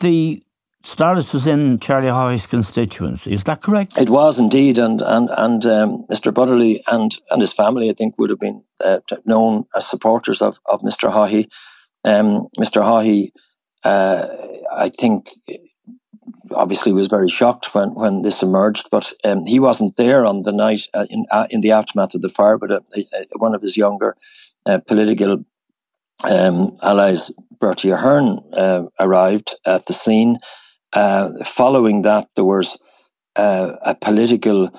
The 0.00 0.42
Stardust 0.84 1.32
was 1.32 1.46
in 1.46 1.78
Charlie 1.78 2.08
Haughey's 2.08 2.46
constituency. 2.46 3.32
Is 3.32 3.44
that 3.44 3.62
correct? 3.62 3.96
It 3.96 4.10
was 4.10 4.38
indeed, 4.38 4.76
and 4.76 5.00
and 5.00 5.30
and 5.30 5.64
um, 5.64 6.04
Mr. 6.10 6.32
Butterly 6.32 6.82
and 6.90 7.10
and 7.30 7.40
his 7.40 7.54
family, 7.54 7.88
I 7.88 7.94
think, 7.94 8.18
would 8.18 8.28
have 8.28 8.38
been 8.38 8.62
uh, 8.84 8.98
known 9.24 9.64
as 9.74 9.88
supporters 9.88 10.42
of 10.42 10.60
of 10.66 10.82
Mr. 10.82 11.10
Haughey. 11.10 11.50
Um, 12.04 12.48
Mr. 12.58 12.82
Haughey, 12.82 13.30
uh, 13.82 14.26
I 14.76 14.90
think, 14.90 15.30
obviously 16.54 16.92
was 16.92 17.08
very 17.08 17.30
shocked 17.30 17.74
when 17.74 17.94
when 17.94 18.20
this 18.20 18.42
emerged, 18.42 18.88
but 18.90 19.10
um, 19.24 19.46
he 19.46 19.58
wasn't 19.58 19.96
there 19.96 20.26
on 20.26 20.42
the 20.42 20.52
night 20.52 20.82
uh, 20.92 21.06
in 21.08 21.24
uh, 21.30 21.46
in 21.48 21.62
the 21.62 21.72
aftermath 21.72 22.14
of 22.14 22.20
the 22.20 22.28
fire. 22.28 22.58
But 22.58 22.70
uh, 22.70 22.80
uh, 22.94 23.24
one 23.38 23.54
of 23.54 23.62
his 23.62 23.78
younger 23.78 24.16
political 24.86 25.44
um, 26.22 26.76
allies, 26.82 27.30
Bertie 27.60 27.90
Ahern, 27.90 28.38
uh, 28.56 28.84
arrived 29.00 29.54
at 29.66 29.86
the 29.86 29.92
scene. 29.92 30.38
Uh, 30.92 31.30
following 31.44 32.02
that, 32.02 32.28
there 32.36 32.44
was 32.44 32.78
uh, 33.36 33.72
a 33.84 33.94
political 33.94 34.70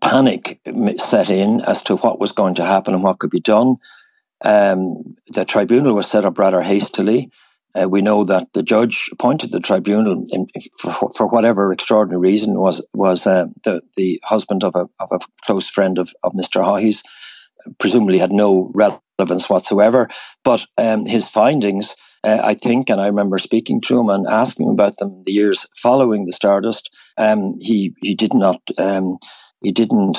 panic 0.00 0.60
set 0.96 1.30
in 1.30 1.60
as 1.60 1.82
to 1.84 1.96
what 1.96 2.18
was 2.18 2.32
going 2.32 2.54
to 2.56 2.64
happen 2.64 2.94
and 2.94 3.02
what 3.02 3.18
could 3.18 3.30
be 3.30 3.40
done. 3.40 3.76
Um, 4.44 5.16
the 5.28 5.44
tribunal 5.44 5.94
was 5.94 6.08
set 6.08 6.24
up 6.24 6.38
rather 6.38 6.62
hastily. 6.62 7.30
Uh, 7.74 7.88
we 7.88 8.02
know 8.02 8.24
that 8.24 8.52
the 8.52 8.62
judge 8.62 9.08
appointed 9.12 9.50
the 9.50 9.60
tribunal 9.60 10.26
in, 10.28 10.46
for, 10.78 11.10
for 11.16 11.26
whatever 11.26 11.72
extraordinary 11.72 12.20
reason 12.20 12.58
was 12.58 12.84
was 12.92 13.26
uh, 13.26 13.46
the 13.64 13.80
the 13.96 14.20
husband 14.24 14.62
of 14.62 14.74
a 14.74 14.88
of 15.00 15.08
a 15.10 15.18
close 15.46 15.68
friend 15.68 15.98
of 15.98 16.12
of 16.22 16.32
Mr. 16.32 16.62
Haughey's, 16.62 17.02
presumably 17.78 18.18
had 18.18 18.32
no 18.32 18.70
relevance 18.74 19.48
whatsoever. 19.48 20.08
But 20.44 20.66
um, 20.78 21.06
his 21.06 21.28
findings 21.28 21.94
uh, 22.24 22.40
I 22.42 22.54
think, 22.54 22.88
and 22.88 23.00
I 23.00 23.06
remember 23.06 23.38
speaking 23.38 23.80
to 23.82 23.98
him 23.98 24.08
and 24.08 24.26
asking 24.26 24.70
about 24.70 24.98
them 24.98 25.08
in 25.08 25.24
the 25.24 25.32
years 25.32 25.66
following 25.76 26.24
the 26.24 26.32
Stardust. 26.32 26.90
Um, 27.18 27.56
he 27.60 27.94
he 28.00 28.14
did 28.14 28.32
not 28.32 28.60
um, 28.78 29.18
he 29.60 29.72
didn't 29.72 30.18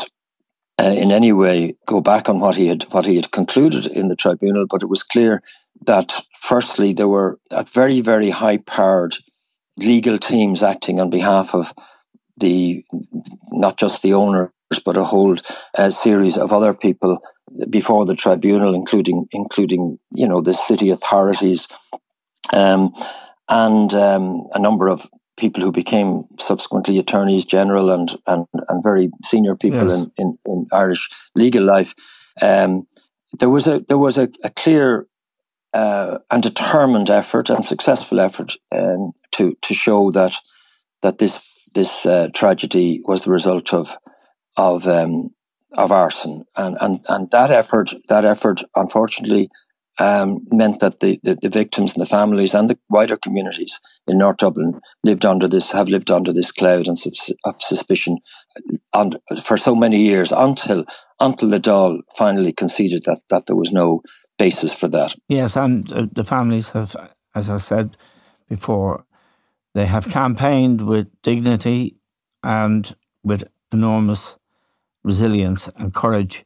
uh, 0.79 0.95
in 0.97 1.11
any 1.11 1.31
way 1.31 1.75
go 1.85 2.01
back 2.01 2.27
on 2.27 2.39
what 2.39 2.57
he 2.57 2.67
had 2.67 2.83
what 2.91 3.05
he 3.05 3.15
had 3.15 3.31
concluded 3.31 3.85
in 3.85 4.09
the 4.09 4.17
tribunal, 4.17 4.65
but 4.69 4.83
it 4.83 4.89
was 4.89 5.03
clear 5.03 5.41
that 5.85 6.25
firstly 6.41 6.91
there 6.93 7.07
were 7.07 7.39
very 7.73 8.01
very 8.01 8.31
high 8.31 8.57
powered 8.57 9.15
legal 9.77 10.17
teams 10.17 10.61
acting 10.61 10.99
on 10.99 11.09
behalf 11.09 11.55
of 11.55 11.73
the 12.37 12.83
not 13.51 13.77
just 13.77 14.01
the 14.01 14.13
owner 14.13 14.51
but 14.79 14.97
a 14.97 15.03
whole 15.03 15.35
uh, 15.77 15.89
series 15.89 16.37
of 16.37 16.53
other 16.53 16.73
people 16.73 17.19
before 17.69 18.05
the 18.05 18.15
tribunal, 18.15 18.73
including 18.73 19.27
including 19.31 19.99
you 20.13 20.27
know 20.27 20.41
the 20.41 20.53
city 20.53 20.89
authorities, 20.89 21.67
um, 22.51 22.91
and 23.49 23.93
um, 23.93 24.47
a 24.53 24.59
number 24.59 24.87
of 24.87 25.09
people 25.37 25.63
who 25.63 25.71
became 25.71 26.25
subsequently 26.39 26.99
attorneys 26.99 27.45
general 27.45 27.91
and 27.91 28.17
and, 28.27 28.45
and 28.69 28.83
very 28.83 29.09
senior 29.23 29.55
people 29.55 29.89
Yes. 29.89 29.99
in, 29.99 30.11
in, 30.17 30.37
in 30.45 30.67
Irish 30.71 31.09
legal 31.35 31.63
life. 31.63 31.93
Um, 32.41 32.83
there 33.39 33.49
was 33.49 33.67
a 33.67 33.79
there 33.87 33.97
was 33.97 34.17
a, 34.17 34.29
a 34.43 34.49
clear 34.49 35.07
uh, 35.73 36.19
and 36.29 36.43
determined 36.43 37.09
effort 37.09 37.49
and 37.49 37.65
successful 37.65 38.19
effort 38.19 38.53
um, 38.71 39.13
to 39.31 39.57
to 39.61 39.73
show 39.73 40.11
that 40.11 40.33
that 41.01 41.17
this 41.17 41.67
this 41.73 42.05
uh, 42.05 42.29
tragedy 42.33 43.01
was 43.05 43.23
the 43.23 43.31
result 43.31 43.73
of 43.73 43.97
of 44.57 44.87
um, 44.87 45.29
of 45.77 45.91
arson, 45.91 46.45
and, 46.55 46.77
and 46.81 46.99
and 47.09 47.31
that 47.31 47.51
effort 47.51 47.93
that 48.09 48.25
effort 48.25 48.63
unfortunately 48.75 49.49
um, 49.99 50.39
meant 50.51 50.79
that 50.79 50.99
the, 51.01 51.19
the, 51.23 51.35
the 51.35 51.49
victims 51.49 51.93
and 51.93 52.01
the 52.01 52.09
families 52.09 52.53
and 52.53 52.67
the 52.67 52.77
wider 52.89 53.15
communities 53.15 53.79
in 54.07 54.17
North 54.17 54.37
Dublin 54.37 54.79
lived 55.03 55.25
under 55.25 55.47
this 55.47 55.71
have 55.71 55.89
lived 55.89 56.09
under 56.09 56.33
this 56.33 56.51
cloud 56.51 56.87
and 56.87 56.97
of 57.45 57.55
suspicion 57.67 58.17
and 58.93 59.17
for 59.43 59.57
so 59.57 59.75
many 59.75 60.01
years 60.01 60.31
until 60.31 60.85
until 61.19 61.49
the 61.49 61.59
Dáil 61.59 61.99
finally 62.15 62.53
conceded 62.53 63.03
that 63.03 63.21
that 63.29 63.45
there 63.45 63.55
was 63.55 63.71
no 63.71 64.01
basis 64.37 64.73
for 64.73 64.87
that. 64.89 65.15
Yes, 65.27 65.55
and 65.55 65.91
uh, 65.91 66.07
the 66.11 66.23
families 66.23 66.69
have, 66.69 66.95
as 67.35 67.49
I 67.49 67.57
said 67.57 67.95
before, 68.49 69.05
they 69.73 69.85
have 69.85 70.09
campaigned 70.09 70.81
with 70.81 71.07
dignity 71.21 71.97
and 72.43 72.95
with 73.23 73.43
enormous 73.71 74.35
resilience 75.03 75.69
and 75.75 75.93
courage. 75.93 76.45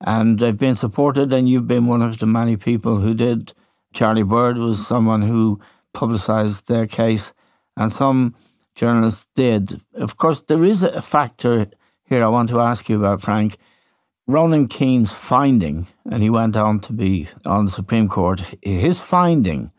And 0.00 0.38
they've 0.38 0.56
been 0.56 0.76
supported, 0.76 1.32
and 1.32 1.48
you've 1.48 1.66
been 1.66 1.86
one 1.86 2.02
of 2.02 2.18
the 2.18 2.26
many 2.26 2.56
people 2.56 3.00
who 3.00 3.14
did. 3.14 3.52
Charlie 3.92 4.22
Bird 4.22 4.58
was 4.58 4.86
someone 4.86 5.22
who 5.22 5.60
publicised 5.94 6.68
their 6.68 6.86
case, 6.86 7.32
and 7.76 7.92
some 7.92 8.34
journalists 8.74 9.26
did. 9.34 9.80
Of 9.94 10.16
course, 10.16 10.42
there 10.42 10.64
is 10.64 10.82
a 10.82 11.00
factor 11.00 11.68
here 12.04 12.22
I 12.24 12.28
want 12.28 12.48
to 12.50 12.60
ask 12.60 12.88
you 12.88 12.98
about, 12.98 13.22
Frank. 13.22 13.56
Ronan 14.28 14.68
Keane's 14.68 15.12
finding, 15.12 15.86
and 16.10 16.22
he 16.22 16.30
went 16.30 16.56
on 16.56 16.80
to 16.80 16.92
be 16.92 17.28
on 17.44 17.66
the 17.66 17.72
Supreme 17.72 18.08
Court, 18.08 18.42
his 18.62 18.98
finding 18.98 19.70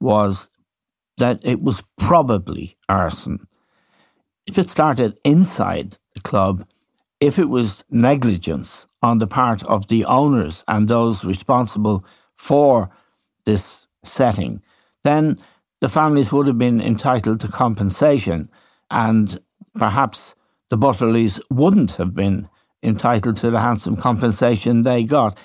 was 0.00 0.50
that 1.18 1.40
it 1.42 1.60
was 1.60 1.82
probably 1.96 2.76
arson. 2.88 3.46
If 4.46 4.56
it 4.56 4.68
started 4.70 5.18
inside 5.24 5.98
the 6.14 6.20
club, 6.20 6.64
if 7.20 7.38
it 7.38 7.48
was 7.48 7.84
negligence 7.90 8.86
on 9.02 9.18
the 9.18 9.26
part 9.26 9.62
of 9.64 9.88
the 9.88 10.04
owners 10.04 10.64
and 10.68 10.88
those 10.88 11.24
responsible 11.24 12.04
for 12.34 12.90
this 13.44 13.86
setting, 14.04 14.62
then 15.04 15.38
the 15.80 15.88
families 15.88 16.32
would 16.32 16.46
have 16.46 16.58
been 16.58 16.80
entitled 16.80 17.40
to 17.40 17.48
compensation 17.48 18.48
and 18.90 19.40
perhaps 19.76 20.34
the 20.70 20.78
Butterlys 20.78 21.40
wouldn't 21.50 21.92
have 21.92 22.14
been 22.14 22.48
entitled 22.82 23.36
to 23.38 23.50
the 23.50 23.60
handsome 23.60 23.96
compensation 23.96 24.82
they 24.82 25.02
got. 25.02 25.36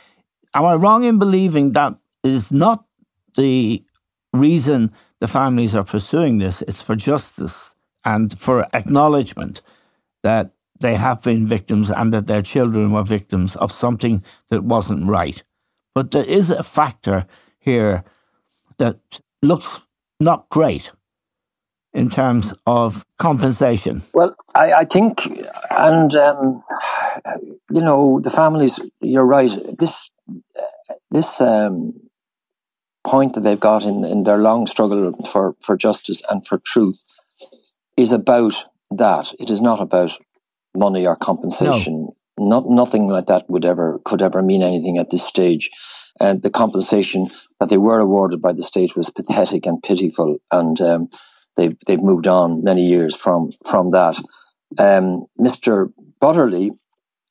Am 0.54 0.66
I 0.66 0.76
wrong 0.76 1.04
in 1.04 1.18
believing 1.18 1.72
that 1.72 1.96
is 2.24 2.52
not 2.52 2.86
the 3.36 3.84
reason 4.32 4.92
the 5.20 5.28
families 5.28 5.74
are 5.76 5.84
pursuing 5.84 6.38
this? 6.38 6.62
It's 6.64 6.82
for 6.82 6.96
justice 6.96 7.76
and 8.06 8.38
for 8.38 8.68
acknowledgement 8.74 9.62
that 10.22 10.52
they 10.80 10.96
have 10.96 11.22
been 11.22 11.48
victims 11.48 11.90
and 11.90 12.14
that 12.14 12.28
their 12.28 12.42
children 12.42 12.92
were 12.92 13.04
victims 13.04 13.56
of 13.56 13.72
something 13.72 14.24
that 14.50 14.64
wasn't 14.64 15.08
right. 15.08 15.44
But 15.96 16.12
there 16.12 16.26
is 16.26 16.50
a 16.50 16.64
factor 16.64 17.26
here 17.60 18.04
that 18.78 19.20
looks 19.42 19.82
not 20.20 20.50
great 20.50 20.92
in 21.94 22.10
terms 22.10 22.54
of 22.66 23.06
compensation. 23.20 24.02
Well, 24.14 24.36
I, 24.56 24.74
I 24.74 24.86
think, 24.86 25.28
and 25.72 26.16
um, 26.16 26.64
you 27.70 27.82
know, 27.82 28.20
the 28.20 28.32
families. 28.32 28.80
You're 29.00 29.26
right. 29.26 29.52
This 29.78 30.10
this 31.12 31.40
um, 31.40 31.94
point 33.06 33.34
that 33.34 33.42
they've 33.42 33.60
got 33.60 33.84
in 33.84 34.04
in 34.04 34.24
their 34.24 34.38
long 34.38 34.66
struggle 34.68 35.14
for 35.32 35.56
for 35.62 35.78
justice 35.78 36.24
and 36.30 36.46
for 36.46 36.60
truth 36.66 37.04
is 37.96 38.12
about 38.12 38.66
that. 38.90 39.34
It 39.40 39.50
is 39.50 39.62
not 39.62 39.80
about 39.80 40.18
money 40.76 41.06
or 41.06 41.16
compensation. 41.16 42.04
No. 42.04 42.16
Not 42.36 42.66
nothing 42.68 43.08
like 43.10 43.28
that 43.28 43.48
would 43.48 43.64
ever 43.64 44.00
could 44.06 44.22
ever 44.22 44.42
mean 44.42 44.64
anything 44.64 44.98
at 44.98 45.12
this 45.12 45.24
stage. 45.24 45.70
And 46.20 46.42
the 46.42 46.50
compensation 46.50 47.30
that 47.60 47.70
they 47.70 47.78
were 47.78 48.00
awarded 48.00 48.42
by 48.42 48.54
the 48.54 48.64
state 48.64 48.96
was 48.96 49.12
pathetic 49.12 49.68
and 49.68 49.82
pitiful, 49.84 50.38
and 50.52 50.80
um, 50.82 51.08
they've 51.56 51.76
they've 51.86 52.02
moved 52.02 52.26
on 52.26 52.64
many 52.64 52.88
years 52.88 53.16
from 53.16 53.52
from 53.68 53.92
that. 53.92 54.16
Um, 54.80 55.26
Mr. 55.40 55.94
Butterly 56.20 56.72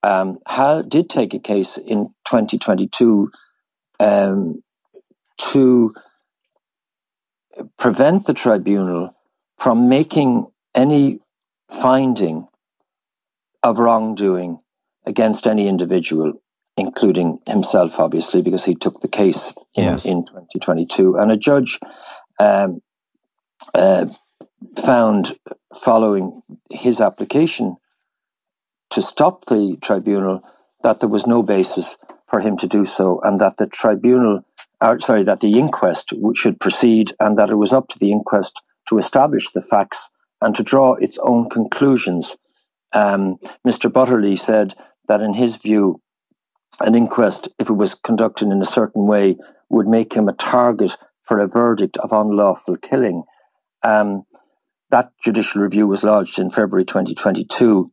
um, 0.05 0.39
ha- 0.47 0.83
did 0.83 1.09
take 1.09 1.35
a 1.35 1.41
case 1.41 1.77
in 1.79 2.07
2022 2.29 3.31
um, 3.99 4.63
to 5.53 5.95
prevent 7.79 8.27
the 8.27 8.35
tribunal 8.35 9.15
from 9.59 9.89
making 9.89 10.47
any 10.75 11.21
finding 11.71 12.49
of 13.63 13.79
wrongdoing 13.79 14.61
against 15.07 15.47
any 15.47 15.69
individual, 15.69 16.35
including 16.77 17.39
himself, 17.47 17.99
obviously, 17.99 18.43
because 18.43 18.65
he 18.65 18.75
took 18.75 19.01
the 19.01 19.09
case 19.09 19.53
in, 19.75 19.85
yes. 19.85 20.05
in 20.05 20.25
2022. 20.25 21.17
And 21.17 21.31
a 21.31 21.37
judge 21.37 21.79
um, 22.39 22.81
uh, 23.75 24.07
found, 24.85 25.37
following 25.75 26.43
his 26.71 27.01
application 27.01 27.77
to 28.91 29.03
stop 29.03 29.47
the 29.47 29.77
tribunal, 29.81 30.43
that 30.83 31.01
there 31.01 31.09
was 31.09 31.27
no 31.27 31.43
basis 31.43 31.97
for 32.27 32.41
him 32.41 32.57
to 32.59 32.67
do 32.67 32.85
so, 32.85 33.21
and 33.23 33.41
that 33.41 33.57
the 33.57 33.67
tribunal, 33.67 34.45
or, 34.81 34.99
sorry, 35.01 35.23
that 35.23 35.41
the 35.41 35.59
inquest 35.59 36.13
should 36.35 36.61
proceed, 36.61 37.15
and 37.21 37.39
that 37.39 37.51
it 37.51 37.57
was 37.57 37.73
up 37.73 37.89
to 37.89 37.99
the 37.99 38.11
inquest 38.11 38.61
to 38.89 38.99
establish 38.99 39.51
the 39.53 39.63
facts 39.63 40.11
and 40.41 40.55
to 40.55 40.63
draw 40.63 40.95
its 40.95 41.19
own 41.23 41.49
conclusions. 41.49 42.37
Um, 42.93 43.39
Mr. 43.67 43.93
Butterly 43.93 44.37
said 44.37 44.75
that, 45.09 45.21
in 45.21 45.35
his 45.35 45.57
view, 45.57 46.01
an 46.81 46.95
inquest, 46.95 47.49
if 47.59 47.69
it 47.69 47.75
was 47.75 47.95
conducted 47.95 48.49
in 48.49 48.63
a 48.63 48.67
certain 48.67 49.07
way, 49.07 49.37
would 49.69 49.87
make 49.89 50.15
him 50.15 50.29
a 50.29 50.33
target 50.33 50.97
for 51.21 51.39
a 51.39 51.49
verdict 51.49 51.97
of 51.99 52.13
unlawful 52.13 52.77
killing. 52.77 53.25
Um, 53.83 54.25
that 54.91 55.13
judicial 55.25 55.63
review 55.63 55.87
was 55.87 56.05
lodged 56.05 56.39
in 56.39 56.51
February 56.51 56.85
2022. 56.85 57.91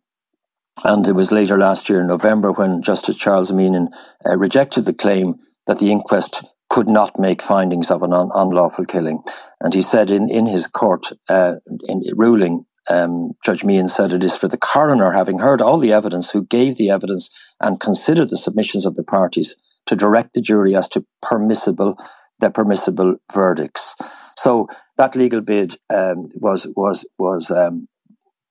And 0.84 1.08
it 1.08 1.14
was 1.14 1.32
later 1.32 1.58
last 1.58 1.90
year 1.90 2.02
in 2.02 2.08
November 2.08 2.52
when 2.52 2.82
Justice 2.82 3.18
Charles 3.18 3.52
Meenan 3.52 3.88
uh, 4.26 4.38
rejected 4.38 4.86
the 4.86 4.94
claim 4.94 5.36
that 5.68 5.80
the 5.80 5.92
inquest 5.92 6.44
could 6.70 6.88
not 6.88 7.20
make 7.20 7.42
findings 7.42 7.90
of 7.90 8.04
an 8.04 8.14
un- 8.14 8.30
unlawful 8.34 8.86
killing. 8.86 9.22
And 9.60 9.74
he 9.74 9.82
said 9.82 10.12
in, 10.12 10.30
in 10.30 10.46
his 10.46 10.68
court 10.68 11.08
uh, 11.28 11.56
in 11.88 12.04
ruling, 12.16 12.66
um, 12.90 13.34
Judge 13.46 13.64
Meehan 13.64 13.88
said 13.88 14.12
it 14.12 14.24
is 14.24 14.36
for 14.36 14.48
the 14.48 14.58
coroner, 14.58 15.12
having 15.12 15.40
heard 15.40 15.62
all 15.62 15.78
the 15.78 15.94
evidence, 15.94 16.32
who 16.32 16.44
gave 16.44 16.78
the 16.78 16.90
evidence 16.90 17.56
and 17.60 17.80
considered 17.80 18.30
the 18.30 18.38
submissions 18.38 18.86
of 18.86 18.96
the 18.96 19.04
parties, 19.04 19.56
to 19.86 19.96
direct 19.96 20.34
the 20.34 20.42
jury 20.42 20.76
as 20.76 20.88
to 20.90 21.06
permissible 21.22 21.98
the 22.40 22.50
permissible 22.50 23.16
verdicts. 23.34 23.96
So 24.38 24.68
that 24.98 25.16
legal 25.16 25.42
bid 25.42 25.78
um, 25.90 26.30
was 26.36 26.68
was 26.76 27.06
was 27.18 27.52
um, 27.52 27.88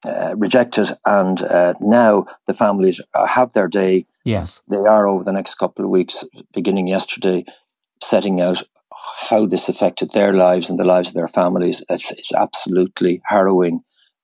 uh, 0.06 0.34
rejected, 0.36 0.96
and 1.04 1.42
uh, 1.42 1.74
now 1.80 2.26
the 2.46 2.54
families 2.54 3.00
have 3.14 3.52
their 3.52 3.68
day. 3.68 4.06
Yes, 4.24 4.60
they 4.68 4.76
are 4.76 5.08
over 5.08 5.24
the 5.24 5.32
next 5.32 5.54
couple 5.54 5.84
of 5.84 5.90
weeks, 5.90 6.24
beginning 6.52 6.86
yesterday, 6.86 7.44
setting 8.02 8.40
out 8.40 8.62
how 9.30 9.46
this 9.46 9.68
affected 9.68 10.10
their 10.10 10.32
lives 10.32 10.68
and 10.68 10.78
the 10.78 10.84
lives 10.84 11.08
of 11.08 11.14
their 11.14 11.28
families. 11.28 11.82
It's, 11.88 12.10
it's 12.10 12.32
absolutely 12.32 13.22
harrowing 13.26 13.82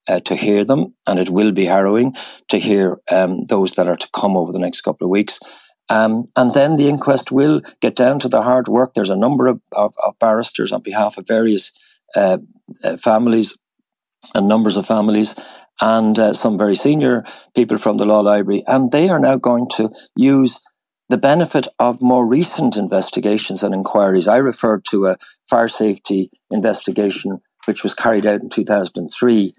uh, 0.08 0.20
to 0.20 0.34
hear 0.34 0.64
them, 0.64 0.94
and 1.06 1.18
it 1.18 1.30
will 1.30 1.52
be 1.52 1.66
harrowing 1.66 2.14
to 2.48 2.58
hear 2.58 3.00
um, 3.10 3.44
those 3.44 3.74
that 3.74 3.88
are 3.88 3.96
to 3.96 4.08
come 4.12 4.36
over 4.36 4.52
the 4.52 4.58
next 4.58 4.82
couple 4.82 5.06
of 5.06 5.10
weeks. 5.10 5.38
Um, 5.88 6.28
and 6.36 6.54
then 6.54 6.76
the 6.76 6.88
inquest 6.88 7.30
will 7.30 7.60
get 7.80 7.96
down 7.96 8.18
to 8.20 8.28
the 8.28 8.42
hard 8.42 8.68
work. 8.68 8.94
There's 8.94 9.10
a 9.10 9.16
number 9.16 9.46
of, 9.46 9.60
of, 9.72 9.94
of 10.02 10.18
barristers 10.18 10.72
on 10.72 10.80
behalf 10.82 11.18
of 11.18 11.26
various 11.26 11.72
uh, 12.16 12.38
uh, 12.82 12.96
families 12.96 13.56
and 14.34 14.48
numbers 14.48 14.76
of 14.76 14.86
families 14.86 15.34
and 15.80 16.18
uh, 16.18 16.32
some 16.32 16.56
very 16.56 16.76
senior 16.76 17.24
people 17.54 17.76
from 17.76 17.98
the 17.98 18.06
law 18.06 18.20
library. 18.20 18.62
And 18.66 18.90
they 18.92 19.08
are 19.08 19.18
now 19.18 19.36
going 19.36 19.66
to 19.76 19.90
use 20.16 20.60
the 21.08 21.18
benefit 21.18 21.68
of 21.78 22.00
more 22.00 22.26
recent 22.26 22.76
investigations 22.76 23.62
and 23.62 23.74
inquiries. 23.74 24.26
I 24.26 24.36
referred 24.36 24.84
to 24.90 25.06
a 25.06 25.16
fire 25.50 25.68
safety 25.68 26.30
investigation 26.50 27.40
which 27.66 27.82
was 27.82 27.94
carried 27.94 28.26
out 28.26 28.40
in 28.40 28.48
2003 28.48 29.54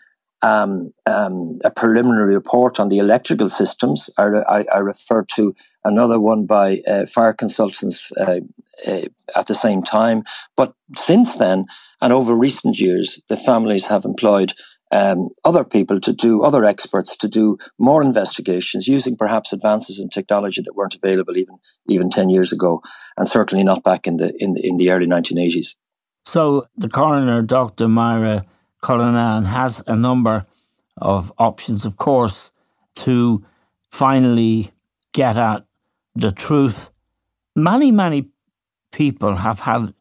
um, 0.45 0.93
um, 1.08 1.60
a 1.63 1.71
preliminary 1.71 2.36
report 2.36 2.79
on 2.79 2.89
the 2.89 2.99
electrical 2.99 3.49
systems. 3.49 4.12
I, 4.17 4.25
I, 4.47 4.65
I 4.75 4.77
refer 4.77 5.25
to 5.36 5.55
another 5.84 6.19
one 6.19 6.45
by 6.45 6.81
uh, 6.88 7.08
fire 7.08 7.34
consultants 7.34 8.12
uh, 8.12 8.41
uh, 8.88 9.01
at 9.36 9.47
the 9.47 9.55
same 9.55 9.81
time. 9.81 10.21
But 10.55 10.73
since 10.95 11.38
then, 11.38 11.65
and 11.99 12.13
over 12.13 12.36
recent 12.36 12.77
years, 12.79 13.19
the 13.27 13.38
families 13.38 13.88
have 13.88 14.05
employed 14.05 14.53
um, 14.91 15.29
other 15.43 15.63
people 15.63 15.99
to 15.99 16.13
do, 16.13 16.43
other 16.43 16.63
experts 16.63 17.17
to 17.17 17.27
do 17.27 17.58
more 17.79 18.03
investigations 18.03 18.88
using 18.88 19.17
perhaps 19.17 19.51
advances 19.51 19.99
in 19.99 20.10
technology 20.10 20.62
that 20.62 20.75
weren't 20.75 20.95
available 20.95 21.38
even 21.38 21.55
even 21.89 22.12
ten 22.12 22.29
years 22.29 22.53
ago, 22.53 22.81
and 23.17 23.27
certainly 23.27 23.63
not 23.63 23.84
back 23.84 24.05
in 24.05 24.17
the 24.17 24.31
in 24.38 24.55
in 24.58 24.77
the 24.77 24.91
early 24.91 25.08
1980s. 25.08 25.69
So 26.25 26.67
the 26.77 26.88
coroner, 26.88 27.41
Dr. 27.41 27.88
Myra 27.88 28.45
Cullinan 28.81 29.45
has 29.45 29.81
a 29.88 29.95
number 29.95 30.45
of 30.97 31.31
options, 31.38 31.85
of 31.85 31.97
course, 31.97 32.51
to 32.95 33.43
finally 33.89 34.71
get 35.11 35.38
at 35.38 35.65
the 36.15 36.31
truth. 36.31 36.89
Many, 37.55 37.91
many 37.91 38.29
people 38.91 39.35
have 39.35 39.61
had 39.61 39.93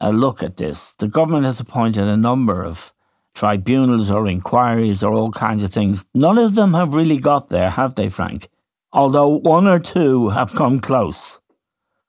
a 0.00 0.12
look 0.12 0.42
at 0.42 0.56
this. 0.56 0.92
The 0.98 1.08
government 1.08 1.44
has 1.44 1.60
appointed 1.60 2.04
a 2.04 2.16
number 2.16 2.64
of 2.64 2.92
tribunals 3.34 4.10
or 4.10 4.28
inquiries 4.28 5.02
or 5.02 5.14
all 5.14 5.30
kinds 5.30 5.62
of 5.62 5.72
things. 5.72 6.04
None 6.14 6.38
of 6.38 6.54
them 6.54 6.74
have 6.74 6.94
really 6.94 7.18
got 7.18 7.48
there, 7.48 7.70
have 7.70 7.94
they, 7.94 8.08
Frank? 8.08 8.48
Although 8.92 9.28
one 9.28 9.68
or 9.68 9.78
two 9.78 10.30
have 10.30 10.54
come 10.54 10.80
close. 10.80 11.38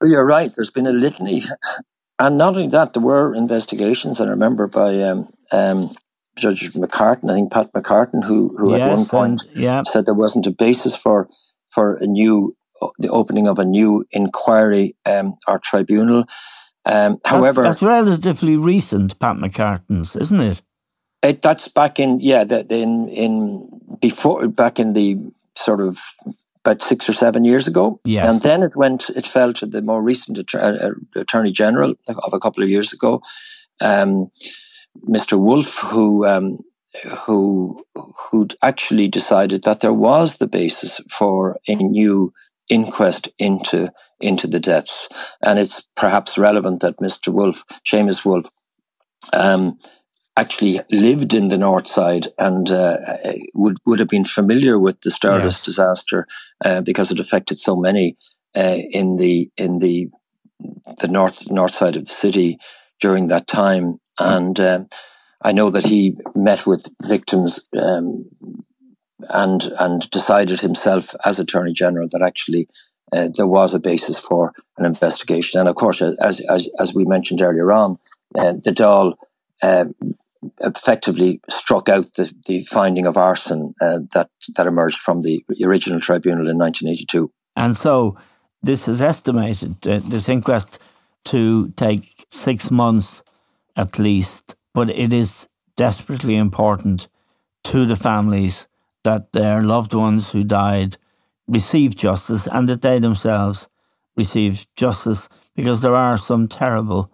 You're 0.01 0.25
right. 0.25 0.51
There's 0.56 0.71
been 0.71 0.88
a 0.88 0.93
litany 0.93 1.43
and 2.21 2.38
not 2.38 2.56
only 2.56 2.67
that, 2.67 2.93
there 2.93 3.01
were 3.01 3.34
investigations, 3.34 4.21
I 4.21 4.27
remember, 4.27 4.67
by 4.67 5.01
um, 5.01 5.27
um, 5.52 5.94
Judge 6.38 6.72
McCartan, 6.74 7.30
I 7.30 7.34
think 7.34 7.52
Pat 7.52 7.74
McCartan, 7.74 8.24
who, 8.24 8.56
who 8.58 8.72
yes, 8.72 8.82
at 8.82 8.98
one 8.98 9.06
point 9.06 9.42
and, 9.54 9.62
yeah. 9.62 9.84
said 9.84 10.06
there 10.06 10.14
wasn't 10.14 10.48
a 10.48 10.52
basis 10.52 10.96
for 10.96 11.30
for 11.70 11.96
a 11.96 12.08
new 12.08 12.56
the 12.98 13.10
opening 13.10 13.48
of 13.48 13.60
a 13.60 13.66
new 13.66 14.06
inquiry 14.12 14.96
um, 15.06 15.38
or 15.48 15.60
tribunal. 15.60 16.26
Um, 16.86 17.20
however, 17.26 17.64
that's, 17.64 17.84
relatively 17.84 18.58
recent, 18.58 19.20
Pat 19.20 19.36
McCartan's, 19.36 20.16
isn't 20.16 20.42
it? 20.42 20.62
It, 21.22 21.42
that's 21.44 21.68
back 21.68 22.00
in 22.00 22.20
yeah, 22.20 22.44
that 22.44 22.72
in 22.72 23.08
in 23.10 23.70
before 24.02 24.48
back 24.48 24.80
in 24.80 24.94
the 24.94 25.18
sort 25.56 25.80
of 25.80 26.00
about 26.64 26.82
six 26.82 27.10
or 27.10 27.14
seven 27.14 27.46
years 27.46 27.68
ago. 27.68 28.00
Yes. 28.04 28.28
And 28.28 28.42
then 28.42 28.64
it 28.64 28.76
went, 28.76 29.10
it 29.12 29.26
fell 29.26 29.54
to 29.54 29.66
the 29.66 29.82
more 29.82 30.02
recent 30.02 30.54
uh, 30.54 30.58
uh, 30.58 30.92
Attorney 31.16 31.52
General 31.52 31.96
of 32.08 32.34
a 32.34 32.40
couple 32.40 32.64
of 32.64 32.70
years 32.70 32.94
ago, 32.94 33.22
um, 33.80 34.30
Mr. 35.08 35.39
Woulfe, 35.39 35.80
who 35.89 36.25
um, 36.25 36.58
who 37.25 37.84
who 37.95 38.47
actually 38.62 39.08
decided 39.08 39.63
that 39.63 39.80
there 39.80 39.93
was 39.93 40.38
the 40.38 40.47
basis 40.47 40.99
for 41.10 41.58
a 41.67 41.75
new 41.75 42.34
inquest 42.69 43.30
into 43.39 43.91
into 44.19 44.47
the 44.47 44.60
deaths, 44.60 45.08
and 45.43 45.60
it's 45.60 45.88
perhaps 45.95 46.38
relevant 46.38 46.82
that 46.82 46.97
Mr. 46.97 47.34
Woulfe, 47.34 47.63
Seamus 47.86 48.23
Woulfe, 48.23 48.49
um, 49.34 49.77
actually 50.38 50.80
lived 50.89 51.34
in 51.34 51.47
the 51.49 51.58
north 51.58 51.88
side 51.88 52.27
and 52.38 52.69
uh, 52.69 52.97
would 53.54 53.77
would 53.86 53.99
have 53.99 54.10
been 54.10 54.23
familiar 54.23 54.77
with 54.77 55.01
the 55.01 55.12
Stardust 55.12 55.60
yes. 55.60 55.65
disaster 55.65 56.27
uh, 56.63 56.82
because 56.82 57.12
it 57.12 57.19
affected 57.19 57.60
so 57.60 57.75
many 57.75 58.17
uh, 58.56 58.77
in 58.91 59.17
the 59.17 59.49
in 59.58 59.80
the 59.80 60.10
the 60.99 61.08
north 61.08 61.49
north 61.49 61.73
side 61.73 61.95
of 61.95 62.06
the 62.06 62.12
city 62.12 62.58
during 62.99 63.27
that 63.27 63.47
time, 63.47 63.97
and 64.19 64.60
um, 64.60 64.88
I 65.41 65.52
know 65.52 65.69
that 65.69 65.86
he 65.86 66.17
met 66.36 66.65
with 66.65 66.88
victims 67.04 67.60
um, 67.78 68.24
and 69.30 69.63
and 69.80 70.10
decided 70.10 70.60
himself 70.60 71.15
as 71.26 71.39
Attorney 71.39 71.74
General 71.74 72.08
that 72.12 72.21
actually 72.21 72.67
uh, 73.12 73.30
there 73.36 73.47
was 73.47 73.74
a 73.74 73.80
basis 73.80 74.17
for 74.17 74.54
an 74.78 74.86
investigation. 74.86 75.60
And 75.60 75.69
of 75.69 75.76
course, 75.76 76.02
as 76.02 76.39
as, 76.41 76.69
as 76.80 76.93
we 76.93 77.06
mentioned 77.06 77.41
earlier 77.41 77.71
on, 77.71 77.97
uh, 78.38 78.54
the 78.63 78.71
Dáil 78.71 79.13
uh, 79.62 79.86
effectively 80.62 81.39
struck 81.50 81.89
out 81.89 82.13
the, 82.13 82.34
the 82.47 82.63
finding 82.65 83.06
of 83.06 83.17
arson 83.17 83.74
uh, 83.82 84.00
that 84.13 84.30
that 84.56 84.67
emerged 84.67 84.97
from 84.97 85.21
the 85.21 85.43
original 85.63 86.00
tribunal 86.00 86.50
in 86.50 86.58
1982. 86.58 87.32
And 87.56 87.78
so, 87.78 88.17
this 88.63 88.88
is 88.88 89.02
estimated 89.02 89.86
uh, 89.88 90.00
this 90.04 90.30
inquest 90.30 90.80
to 91.26 91.69
take 91.71 92.26
six 92.30 92.71
months 92.71 93.24
at 93.75 93.99
least, 93.99 94.55
but 94.73 94.89
it 94.89 95.13
is 95.13 95.47
desperately 95.75 96.36
important 96.36 97.07
to 97.63 97.86
the 97.86 97.95
families 97.95 98.67
that 99.03 99.31
their 99.34 99.63
loved 99.63 99.93
ones 99.93 100.31
who 100.31 100.43
died 100.43 100.97
receive 101.47 101.95
justice 101.95 102.47
and 102.51 102.69
that 102.69 102.81
they 102.81 102.99
themselves 102.99 103.67
receive 104.15 104.65
justice 104.75 105.27
because 105.55 105.81
there 105.81 105.95
are 105.95 106.17
some 106.17 106.47
terrible 106.47 107.12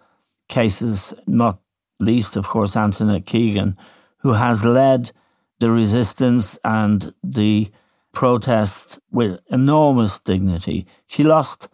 cases, 0.48 1.14
not 1.26 1.60
least, 2.00 2.36
of 2.36 2.48
course, 2.48 2.76
Antoinette 2.76 3.26
Keegan, 3.26 3.76
who 4.20 4.34
has 4.34 4.64
led 4.64 5.12
the 5.60 5.72
resistance 5.72 6.58
and 6.64 7.14
the 7.24 7.70
protest 8.14 9.00
with 9.12 9.40
enormous 9.50 10.20
dignity. 10.20 10.86
She 11.08 11.24
lost 11.24 11.68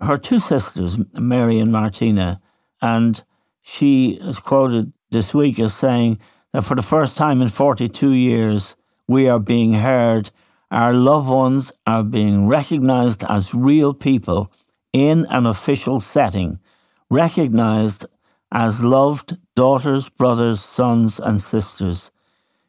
her 0.00 0.18
two 0.18 0.38
sisters, 0.38 0.98
Mary 1.14 1.58
and 1.58 1.72
Martina, 1.72 2.40
and 2.80 3.22
she 3.68 4.18
is 4.22 4.38
quoted 4.38 4.92
this 5.10 5.34
week 5.34 5.60
as 5.60 5.74
saying 5.74 6.18
that 6.52 6.62
for 6.62 6.74
the 6.74 6.82
first 6.82 7.18
time 7.18 7.42
in 7.42 7.48
42 7.48 8.12
years, 8.12 8.76
we 9.06 9.28
are 9.28 9.38
being 9.38 9.74
heard. 9.74 10.30
Our 10.70 10.94
loved 10.94 11.28
ones 11.28 11.70
are 11.86 12.02
being 12.02 12.48
recognized 12.48 13.24
as 13.28 13.54
real 13.54 13.92
people 13.92 14.50
in 14.94 15.26
an 15.28 15.44
official 15.44 16.00
setting, 16.00 16.60
recognized 17.10 18.06
as 18.50 18.82
loved 18.82 19.36
daughters, 19.54 20.08
brothers, 20.08 20.62
sons, 20.62 21.20
and 21.20 21.40
sisters. 21.42 22.10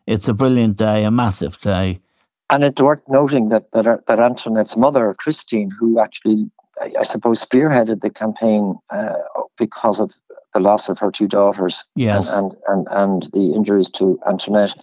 It's 0.05 0.27
a 0.27 0.33
brilliant 0.33 0.75
day, 0.75 1.05
a 1.05 1.12
massive 1.12 1.59
day. 1.62 2.01
And 2.49 2.63
it's 2.65 2.81
worth 2.81 3.07
noting 3.07 3.49
that, 3.49 3.71
that, 3.71 4.05
that 4.07 4.19
Antoinette's 4.19 4.75
mother, 4.75 5.15
Christine, 5.17 5.71
who 5.71 6.01
actually, 6.01 6.51
I 6.81 7.03
suppose, 7.03 7.43
spearheaded 7.45 8.01
the 8.01 8.09
campaign 8.09 8.75
uh, 8.89 9.13
because 9.57 10.01
of 10.01 10.19
the 10.53 10.59
loss 10.59 10.89
of 10.89 10.99
her 10.99 11.12
two 11.12 11.27
daughters 11.27 11.83
yes. 11.95 12.27
and, 12.27 12.55
and, 12.67 12.88
and, 12.88 12.88
and 12.89 13.23
the 13.33 13.53
injuries 13.53 13.89
to 13.89 14.19
Antoinette, 14.27 14.75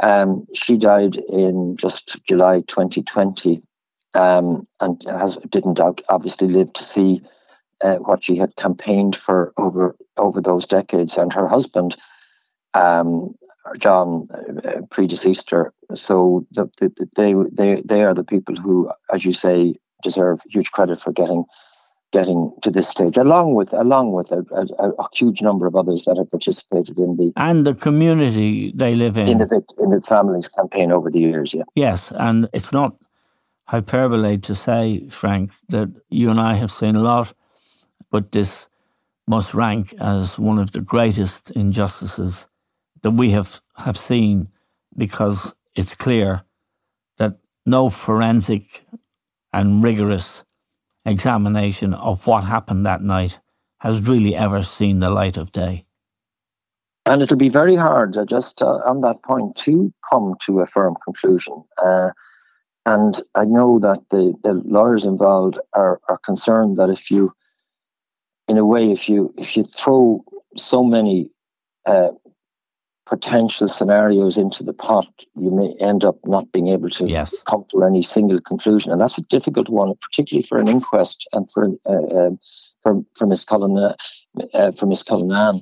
um, 0.00 0.46
she 0.54 0.76
died 0.76 1.16
in 1.16 1.76
just 1.76 2.22
July 2.24 2.60
2020 2.66 3.62
um, 4.14 4.66
and 4.80 5.02
has 5.08 5.36
didn't 5.48 5.80
obviously 6.08 6.48
live 6.48 6.72
to 6.74 6.82
see 6.82 7.22
uh, 7.82 7.96
what 7.96 8.22
she 8.22 8.36
had 8.36 8.54
campaigned 8.56 9.16
for 9.16 9.52
over 9.56 9.96
over 10.16 10.40
those 10.40 10.66
decades, 10.66 11.16
and 11.16 11.32
her 11.32 11.48
husband, 11.48 11.96
um, 12.74 13.34
John, 13.78 14.28
uh, 14.64 14.82
predeceased 14.90 15.50
her. 15.50 15.72
So 15.94 16.46
the, 16.52 16.70
the, 16.78 17.08
they 17.16 17.34
they 17.52 17.82
they 17.82 18.02
are 18.04 18.14
the 18.14 18.24
people 18.24 18.54
who, 18.56 18.90
as 19.12 19.24
you 19.24 19.32
say, 19.32 19.74
deserve 20.02 20.42
huge 20.48 20.70
credit 20.70 21.00
for 21.00 21.12
getting 21.12 21.44
getting 22.12 22.52
to 22.62 22.70
this 22.70 22.88
stage, 22.88 23.16
along 23.16 23.54
with 23.54 23.72
along 23.72 24.12
with 24.12 24.30
a, 24.32 24.44
a, 24.52 24.90
a, 24.90 25.06
huge 25.14 25.42
number 25.42 25.66
of 25.66 25.74
others 25.74 26.04
that 26.04 26.16
have 26.16 26.30
participated 26.30 26.98
in 26.98 27.16
the 27.16 27.32
and 27.36 27.66
the 27.66 27.74
community 27.74 28.72
they 28.74 28.94
live 28.94 29.16
in 29.16 29.28
in 29.28 29.38
the 29.38 29.62
in 29.78 29.88
the 29.88 30.00
families 30.00 30.48
campaign 30.48 30.92
over 30.92 31.10
the 31.10 31.20
years. 31.20 31.54
Yeah, 31.54 31.64
yes, 31.74 32.12
and 32.14 32.48
it's 32.52 32.72
not 32.72 32.96
hyperbole 33.64 34.38
to 34.38 34.54
say, 34.54 35.08
Frank, 35.08 35.52
that 35.68 35.88
you 36.10 36.30
and 36.30 36.38
I 36.38 36.54
have 36.54 36.70
seen 36.70 36.96
a 36.96 37.02
lot 37.02 37.34
but 38.12 38.30
this 38.30 38.68
must 39.26 39.54
rank 39.54 39.94
as 39.98 40.38
one 40.38 40.58
of 40.58 40.72
the 40.72 40.80
greatest 40.80 41.50
injustices 41.52 42.46
that 43.00 43.12
we 43.12 43.30
have, 43.30 43.60
have 43.76 43.96
seen 43.96 44.48
because 44.96 45.54
it's 45.74 45.94
clear 45.94 46.42
that 47.16 47.38
no 47.64 47.88
forensic 47.88 48.84
and 49.52 49.82
rigorous 49.82 50.44
examination 51.04 51.94
of 51.94 52.26
what 52.26 52.44
happened 52.44 52.86
that 52.86 53.02
night 53.02 53.38
has 53.80 54.08
really 54.08 54.34
ever 54.34 54.62
seen 54.62 55.00
the 55.00 55.10
light 55.10 55.36
of 55.36 55.50
day. 55.50 55.84
And 57.04 57.20
it'll 57.20 57.36
be 57.36 57.48
very 57.48 57.74
hard, 57.74 58.16
uh, 58.16 58.24
just 58.24 58.62
uh, 58.62 58.78
on 58.86 59.00
that 59.00 59.22
point, 59.24 59.56
to 59.56 59.92
come 60.08 60.36
to 60.46 60.60
a 60.60 60.66
firm 60.66 60.94
conclusion. 61.04 61.64
Uh, 61.84 62.10
and 62.86 63.20
I 63.34 63.44
know 63.44 63.78
that 63.80 64.04
the, 64.10 64.34
the 64.44 64.54
lawyers 64.64 65.04
involved 65.04 65.58
are, 65.72 66.00
are 66.08 66.18
concerned 66.18 66.76
that 66.76 66.90
if 66.90 67.10
you 67.10 67.32
in 68.48 68.58
a 68.58 68.66
way, 68.66 68.90
if 68.90 69.08
you 69.08 69.32
if 69.36 69.56
you 69.56 69.62
throw 69.62 70.20
so 70.56 70.84
many 70.84 71.28
uh, 71.86 72.08
potential 73.12 73.68
scenarios 73.68 74.38
into 74.38 74.62
the 74.62 74.72
pot, 74.72 75.06
you 75.36 75.50
may 75.50 75.74
end 75.86 76.02
up 76.02 76.16
not 76.24 76.50
being 76.50 76.68
able 76.68 76.88
to 76.88 77.06
yes. 77.06 77.36
come 77.44 77.62
to 77.68 77.84
any 77.84 78.00
single 78.00 78.40
conclusion, 78.40 78.90
and 78.90 78.98
that's 79.02 79.18
a 79.18 79.28
difficult 79.36 79.68
one, 79.68 79.92
particularly 80.00 80.42
for 80.42 80.58
an 80.58 80.66
inquest 80.66 81.28
and 81.34 81.44
for 81.50 81.68
uh, 81.84 82.18
um, 82.18 82.38
for 82.82 83.02
for 83.14 83.26
Miss 83.26 83.44
Cullen 83.44 83.76
uh, 83.76 83.94
uh, 84.54 84.72
for 84.72 84.86
Miss 84.86 85.02
Cullinan. 85.02 85.60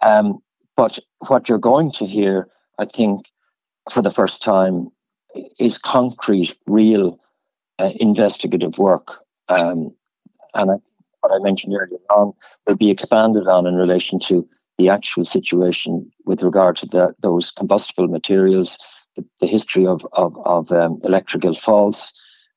Um, 0.00 0.38
but 0.76 1.00
what 1.26 1.48
you're 1.48 1.58
going 1.72 1.90
to 1.98 2.06
hear, 2.06 2.46
I 2.78 2.84
think, 2.84 3.26
for 3.90 4.00
the 4.00 4.12
first 4.12 4.40
time, 4.40 4.90
is 5.58 5.78
concrete, 5.78 6.54
real 6.68 7.18
uh, 7.80 7.90
investigative 7.98 8.78
work, 8.78 9.24
um, 9.48 9.92
and 10.54 10.70
I 10.70 10.76
what 11.22 11.32
I 11.32 11.42
mentioned 11.42 11.74
earlier 11.74 11.98
on 12.10 12.32
will 12.66 12.76
be 12.76 12.90
expanded 12.90 13.46
on 13.46 13.66
in 13.66 13.76
relation 13.76 14.18
to 14.26 14.46
the 14.76 14.88
actual 14.88 15.24
situation 15.24 16.10
with 16.26 16.42
regard 16.42 16.76
to 16.76 16.86
the, 16.86 17.14
those 17.20 17.50
combustible 17.52 18.08
materials, 18.08 18.76
the, 19.16 19.24
the 19.40 19.46
history 19.46 19.86
of, 19.86 20.06
of, 20.12 20.36
of 20.44 20.70
um, 20.72 20.98
electrical 21.04 21.54
faults, 21.54 22.12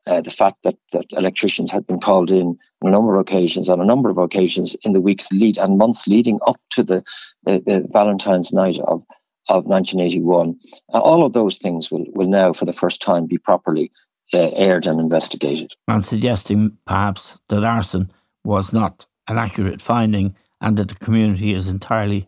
uh, 0.08 0.22
the 0.22 0.32
fact 0.32 0.64
that, 0.64 0.76
that 0.92 1.06
electricians 1.14 1.72
had 1.72 1.86
been 1.88 2.00
called 2.00 2.32
in 2.32 2.58
on 2.82 2.90
a 2.90 2.92
number 2.92 3.16
of 3.16 3.22
occasions, 3.22 3.70
on 3.70 3.82
a 3.82 3.86
number 3.86 4.10
of 4.10 4.18
occasions 4.18 4.76
in 4.84 4.94
the 4.94 5.02
weeks 5.02 5.32
lead 5.32 5.58
and 5.58 5.78
months 5.78 6.08
leading 6.08 6.40
up 6.48 6.60
to 6.72 6.84
the, 6.84 7.04
the, 7.44 7.62
the 7.66 7.88
Valentine's 7.92 8.52
night 8.52 8.78
of, 8.80 9.04
of 9.50 9.66
1981. 9.66 10.58
Uh, 10.94 11.00
all 11.00 11.26
of 11.26 11.34
those 11.34 11.58
things 11.58 11.92
will, 11.92 12.06
will 12.14 12.28
now, 12.28 12.54
for 12.54 12.66
the 12.66 12.74
first 12.74 13.02
time, 13.02 13.26
be 13.26 13.38
properly 13.38 13.92
uh, 14.34 14.50
aired 14.56 14.86
and 14.88 15.00
investigated. 15.00 15.72
And 15.88 16.04
suggesting 16.04 16.78
perhaps 16.86 17.38
that 17.50 17.64
arson 17.64 18.10
was 18.46 18.72
not 18.72 19.06
an 19.28 19.38
accurate 19.38 19.82
finding 19.82 20.36
and 20.62 20.78
that 20.78 20.90
the 20.90 20.96
community 20.96 21.54
is 21.54 21.68
entirely 21.68 22.28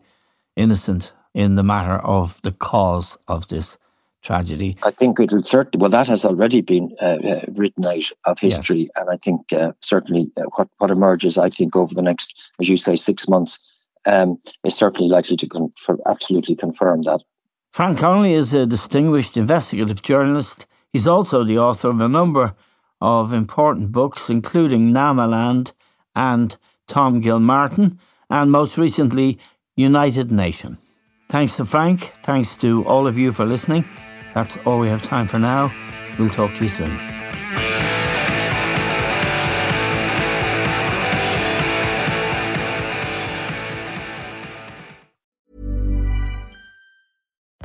innocent 0.56 1.12
in 1.34 1.54
the 1.54 1.62
matter 1.62 1.98
of 1.98 2.40
the 2.42 2.52
cause 2.52 3.16
of 3.28 3.48
this 3.48 3.78
tragedy. 4.22 4.76
I 4.82 4.90
think 4.90 5.20
it 5.20 5.32
will 5.32 5.42
certainly, 5.42 5.80
well, 5.80 5.90
that 5.90 6.08
has 6.08 6.24
already 6.24 6.60
been 6.60 6.94
uh, 7.00 7.18
uh, 7.18 7.40
written 7.48 7.86
out 7.86 8.10
of 8.24 8.38
history. 8.38 8.80
Yes. 8.80 8.90
And 8.96 9.10
I 9.10 9.16
think 9.16 9.52
uh, 9.52 9.72
certainly 9.80 10.30
uh, 10.36 10.42
what, 10.56 10.68
what 10.78 10.90
emerges, 10.90 11.38
I 11.38 11.48
think, 11.48 11.76
over 11.76 11.94
the 11.94 12.02
next, 12.02 12.52
as 12.60 12.68
you 12.68 12.76
say, 12.76 12.96
six 12.96 13.28
months 13.28 13.86
um, 14.06 14.38
is 14.64 14.74
certainly 14.74 15.08
likely 15.08 15.36
to 15.36 15.72
absolutely 16.06 16.56
confirm 16.56 17.02
that. 17.02 17.22
Frank 17.72 17.98
Connolly 17.98 18.34
is 18.34 18.54
a 18.54 18.66
distinguished 18.66 19.36
investigative 19.36 20.02
journalist. 20.02 20.66
He's 20.92 21.06
also 21.06 21.44
the 21.44 21.58
author 21.58 21.90
of 21.90 22.00
a 22.00 22.08
number 22.08 22.54
of 23.00 23.32
important 23.32 23.92
books, 23.92 24.28
including 24.28 24.92
Namaland, 24.92 25.72
and 26.18 26.56
Tom 26.88 27.20
Gilmartin, 27.20 27.98
and 28.28 28.50
most 28.50 28.76
recently, 28.76 29.38
United 29.76 30.32
Nation. 30.32 30.76
Thanks 31.30 31.56
to 31.56 31.64
Frank. 31.64 32.12
Thanks 32.24 32.56
to 32.56 32.84
all 32.86 33.06
of 33.06 33.16
you 33.16 33.32
for 33.32 33.46
listening. 33.46 33.84
That's 34.34 34.58
all 34.66 34.80
we 34.80 34.88
have 34.88 35.02
time 35.02 35.28
for 35.28 35.38
now. 35.38 35.72
We'll 36.18 36.28
talk 36.28 36.54
to 36.56 36.64
you 36.64 36.70
soon. 36.70 37.17